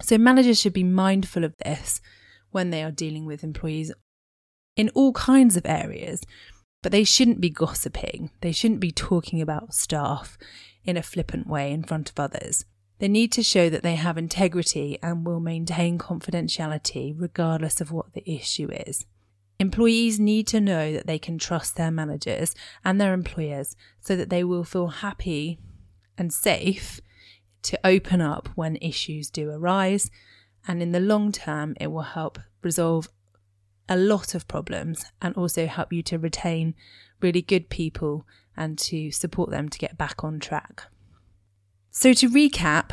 So, 0.01 0.17
managers 0.17 0.59
should 0.59 0.73
be 0.73 0.83
mindful 0.83 1.43
of 1.43 1.53
this 1.63 2.01
when 2.49 2.71
they 2.71 2.81
are 2.81 2.89
dealing 2.89 3.27
with 3.27 3.43
employees 3.43 3.93
in 4.75 4.89
all 4.95 5.13
kinds 5.13 5.55
of 5.55 5.67
areas, 5.67 6.23
but 6.81 6.91
they 6.91 7.03
shouldn't 7.03 7.39
be 7.39 7.51
gossiping. 7.51 8.31
They 8.41 8.51
shouldn't 8.51 8.79
be 8.79 8.91
talking 8.91 9.43
about 9.43 9.75
staff 9.75 10.39
in 10.83 10.97
a 10.97 11.03
flippant 11.03 11.45
way 11.45 11.71
in 11.71 11.83
front 11.83 12.09
of 12.09 12.19
others. 12.19 12.65
They 12.99 13.07
need 13.07 13.31
to 13.33 13.43
show 13.43 13.69
that 13.69 13.83
they 13.83 13.95
have 13.95 14.17
integrity 14.17 14.97
and 15.03 15.25
will 15.25 15.39
maintain 15.39 15.97
confidentiality 15.97 17.13
regardless 17.15 17.79
of 17.79 17.91
what 17.91 18.13
the 18.13 18.29
issue 18.29 18.69
is. 18.71 19.05
Employees 19.59 20.19
need 20.19 20.47
to 20.47 20.61
know 20.61 20.93
that 20.93 21.07
they 21.07 21.17
can 21.19 21.37
trust 21.37 21.75
their 21.75 21.91
managers 21.91 22.53
and 22.83 22.99
their 22.99 23.13
employers 23.13 23.75
so 23.99 24.15
that 24.15 24.29
they 24.29 24.43
will 24.43 24.63
feel 24.63 24.87
happy 24.87 25.59
and 26.17 26.31
safe 26.31 26.99
to 27.63 27.79
open 27.83 28.21
up 28.21 28.49
when 28.55 28.77
issues 28.77 29.29
do 29.29 29.49
arise. 29.49 30.09
And 30.67 30.81
in 30.81 30.91
the 30.91 30.99
long 30.99 31.31
term, 31.31 31.75
it 31.79 31.87
will 31.87 32.01
help 32.01 32.39
resolve 32.61 33.09
a 33.89 33.97
lot 33.97 34.35
of 34.35 34.47
problems 34.47 35.05
and 35.21 35.35
also 35.35 35.65
help 35.65 35.93
you 35.93 36.03
to 36.03 36.19
retain 36.19 36.75
really 37.21 37.41
good 37.41 37.69
people 37.69 38.25
and 38.55 38.77
to 38.77 39.11
support 39.11 39.49
them 39.49 39.69
to 39.69 39.79
get 39.79 39.97
back 39.97 40.23
on 40.23 40.39
track. 40.39 40.83
So, 41.99 42.13
to 42.13 42.29
recap, 42.29 42.91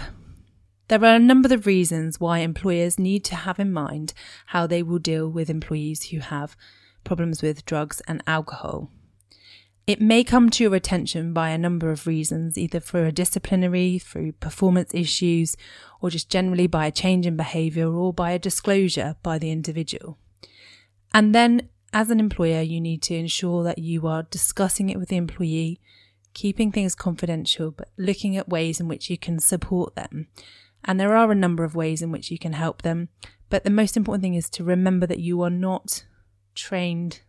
there 0.88 1.04
are 1.04 1.16
a 1.16 1.18
number 1.18 1.52
of 1.52 1.66
reasons 1.66 2.18
why 2.18 2.38
employers 2.38 2.98
need 2.98 3.22
to 3.26 3.34
have 3.34 3.58
in 3.60 3.70
mind 3.70 4.14
how 4.46 4.66
they 4.66 4.82
will 4.82 4.98
deal 4.98 5.28
with 5.28 5.50
employees 5.50 6.08
who 6.08 6.20
have 6.20 6.56
problems 7.04 7.42
with 7.42 7.66
drugs 7.66 8.00
and 8.08 8.22
alcohol. 8.26 8.90
It 9.86 10.00
may 10.00 10.24
come 10.24 10.48
to 10.48 10.64
your 10.64 10.74
attention 10.74 11.34
by 11.34 11.50
a 11.50 11.58
number 11.58 11.90
of 11.90 12.06
reasons, 12.06 12.56
either 12.56 12.80
for 12.80 13.04
a 13.04 13.12
disciplinary, 13.12 13.98
through 13.98 14.32
performance 14.32 14.94
issues, 14.94 15.54
or 16.00 16.08
just 16.08 16.30
generally 16.30 16.66
by 16.66 16.86
a 16.86 16.90
change 16.90 17.26
in 17.26 17.36
behaviour 17.36 17.92
or 17.92 18.10
by 18.14 18.30
a 18.30 18.38
disclosure 18.38 19.16
by 19.22 19.38
the 19.38 19.50
individual. 19.50 20.16
And 21.12 21.34
then, 21.34 21.68
as 21.92 22.08
an 22.08 22.20
employer, 22.20 22.62
you 22.62 22.80
need 22.80 23.02
to 23.02 23.14
ensure 23.14 23.64
that 23.64 23.76
you 23.76 24.06
are 24.06 24.22
discussing 24.22 24.88
it 24.88 24.98
with 24.98 25.10
the 25.10 25.18
employee, 25.18 25.78
keeping 26.34 26.70
things 26.70 26.94
confidential, 26.94 27.70
but 27.70 27.88
looking 27.96 28.36
at 28.36 28.48
ways 28.48 28.80
in 28.80 28.88
which 28.88 29.08
you 29.08 29.16
can 29.16 29.38
support 29.38 29.94
them. 29.94 30.28
And 30.84 31.00
there 31.00 31.16
are 31.16 31.30
a 31.30 31.36
number 31.36 31.64
of 31.64 31.74
ways 31.74 32.02
in 32.02 32.12
which 32.12 32.30
you 32.30 32.38
can 32.38 32.52
help 32.52 32.82
them. 32.82 33.08
But 33.48 33.64
the 33.64 33.70
most 33.70 33.96
important 33.96 34.22
thing 34.22 34.34
is 34.34 34.50
to 34.50 34.64
remember 34.64 35.06
that 35.06 35.20
you 35.20 35.40
are 35.42 35.50
not 35.50 36.04
trained 36.54 37.20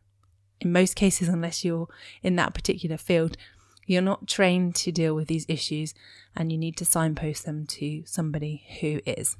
in 0.61 0.71
most 0.71 0.95
cases, 0.95 1.27
unless 1.27 1.63
you're 1.63 1.87
in 2.23 2.35
that 2.37 2.53
particular 2.53 2.97
field, 2.97 3.37
you're 3.85 4.01
not 4.01 4.27
trained 4.27 4.75
to 4.75 4.91
deal 4.91 5.13
with 5.13 5.27
these 5.27 5.45
issues 5.47 5.93
and 6.35 6.51
you 6.51 6.57
need 6.57 6.77
to 6.77 6.85
signpost 6.85 7.45
them 7.45 7.65
to 7.67 8.03
somebody 8.05 8.65
who 8.81 8.99
is. 9.05 9.37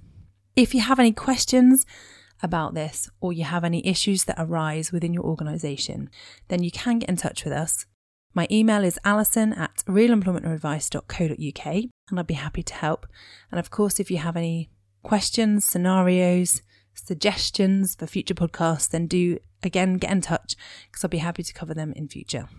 If 0.56 0.74
you 0.74 0.82
have 0.82 1.00
any 1.00 1.12
questions 1.12 1.86
about 2.44 2.74
this 2.74 3.10
or 3.20 3.34
you 3.34 3.44
have 3.44 3.64
any 3.64 3.86
issues 3.88 4.26
that 4.26 4.36
arise 4.38 4.92
within 4.92 5.14
your 5.14 5.24
organisation, 5.24 6.10
then 6.48 6.64
you 6.64 6.72
can 6.72 7.00
get 7.00 7.10
in 7.10 7.16
touch 7.16 7.44
with 7.44 7.54
us. 7.54 7.86
My 8.36 8.48
email 8.52 8.84
is 8.84 9.00
alison 9.06 9.54
at 9.54 9.78
realemploymentadvice.co.uk 9.88 11.66
and 11.66 12.20
I'd 12.20 12.28
be 12.28 12.34
happy 12.34 12.64
to 12.64 12.74
help. 12.74 13.08
And 13.50 13.60
of 13.62 13.70
course, 13.70 13.98
if 13.98 14.12
you 14.12 14.18
have 14.18 14.36
any 14.36 14.70
questions, 15.04 15.64
scenarios, 15.64 16.62
suggestions 16.94 17.96
for 17.96 18.08
future 18.08 18.34
podcasts, 18.34 18.90
then 18.90 19.08
do 19.08 19.40
again 19.64 19.94
get 19.94 20.12
in 20.12 20.20
touch 20.20 20.58
because 20.92 21.02
I'll 21.04 21.10
be 21.10 21.20
happy 21.20 21.44
to 21.44 21.54
cover 21.54 21.74
them 21.74 21.94
in 21.94 22.10
future. 22.10 22.50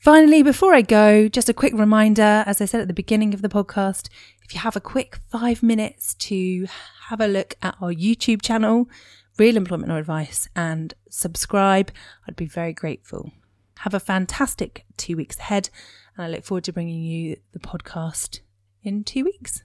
Finally, 0.00 0.42
before 0.42 0.72
I 0.72 0.80
go, 0.80 1.28
just 1.28 1.50
a 1.50 1.54
quick 1.54 1.74
reminder 1.74 2.42
as 2.46 2.62
I 2.62 2.64
said 2.64 2.80
at 2.80 2.88
the 2.88 2.94
beginning 2.94 3.34
of 3.34 3.42
the 3.42 3.48
podcast, 3.50 4.08
if 4.42 4.54
you 4.54 4.60
have 4.60 4.76
a 4.76 4.80
quick 4.80 5.18
five 5.28 5.62
minutes 5.62 6.14
to 6.14 6.66
have 7.08 7.20
a 7.20 7.26
look 7.26 7.56
at 7.60 7.76
our 7.82 7.92
YouTube 7.92 8.40
channel, 8.40 8.88
Real 9.38 9.58
Employment 9.58 9.90
Law 9.90 9.98
Advice, 9.98 10.48
and 10.56 10.94
subscribe, 11.10 11.92
I'd 12.26 12.36
be 12.36 12.46
very 12.46 12.72
grateful. 12.72 13.32
Have 13.82 13.94
a 13.94 14.00
fantastic 14.00 14.84
two 14.96 15.16
weeks 15.16 15.38
ahead, 15.38 15.70
and 16.16 16.24
I 16.26 16.28
look 16.28 16.44
forward 16.44 16.64
to 16.64 16.72
bringing 16.72 17.04
you 17.04 17.36
the 17.52 17.60
podcast 17.60 18.40
in 18.82 19.04
two 19.04 19.24
weeks. 19.24 19.62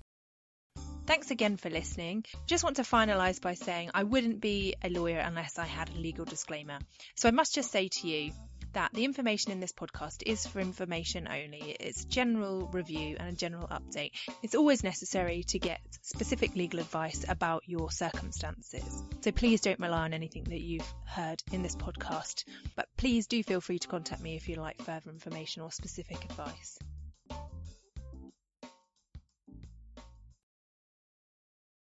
Thanks 1.05 1.31
again 1.31 1.57
for 1.57 1.69
listening. 1.69 2.23
Just 2.45 2.63
want 2.63 2.75
to 2.75 2.83
finalise 2.83 3.41
by 3.41 3.55
saying 3.55 3.89
I 3.93 4.03
wouldn't 4.03 4.39
be 4.39 4.75
a 4.83 4.89
lawyer 4.89 5.17
unless 5.17 5.57
I 5.57 5.65
had 5.65 5.89
a 5.89 5.99
legal 5.99 6.25
disclaimer. 6.25 6.79
So 7.15 7.27
I 7.27 7.31
must 7.31 7.55
just 7.55 7.71
say 7.71 7.89
to 7.89 8.07
you 8.07 8.31
that 8.73 8.93
the 8.93 9.05
information 9.05 9.51
in 9.51 9.59
this 9.59 9.71
podcast 9.71 10.23
is 10.25 10.45
for 10.45 10.59
information 10.59 11.27
only. 11.27 11.75
It's 11.79 12.05
general 12.05 12.67
review 12.67 13.15
and 13.19 13.29
a 13.29 13.31
general 13.33 13.67
update. 13.67 14.11
It's 14.41 14.55
always 14.55 14.83
necessary 14.83 15.43
to 15.49 15.59
get 15.59 15.79
specific 16.01 16.55
legal 16.55 16.79
advice 16.79 17.25
about 17.27 17.63
your 17.65 17.91
circumstances. 17.91 19.03
So 19.21 19.31
please 19.31 19.61
don't 19.61 19.79
rely 19.79 20.03
on 20.03 20.13
anything 20.13 20.45
that 20.45 20.61
you've 20.61 20.93
heard 21.05 21.41
in 21.51 21.63
this 21.63 21.75
podcast. 21.75 22.43
But 22.75 22.87
please 22.97 23.27
do 23.27 23.41
feel 23.43 23.61
free 23.61 23.79
to 23.79 23.87
contact 23.87 24.21
me 24.21 24.35
if 24.35 24.49
you'd 24.49 24.57
like 24.57 24.81
further 24.81 25.09
information 25.09 25.61
or 25.61 25.71
specific 25.71 26.23
advice. 26.25 26.77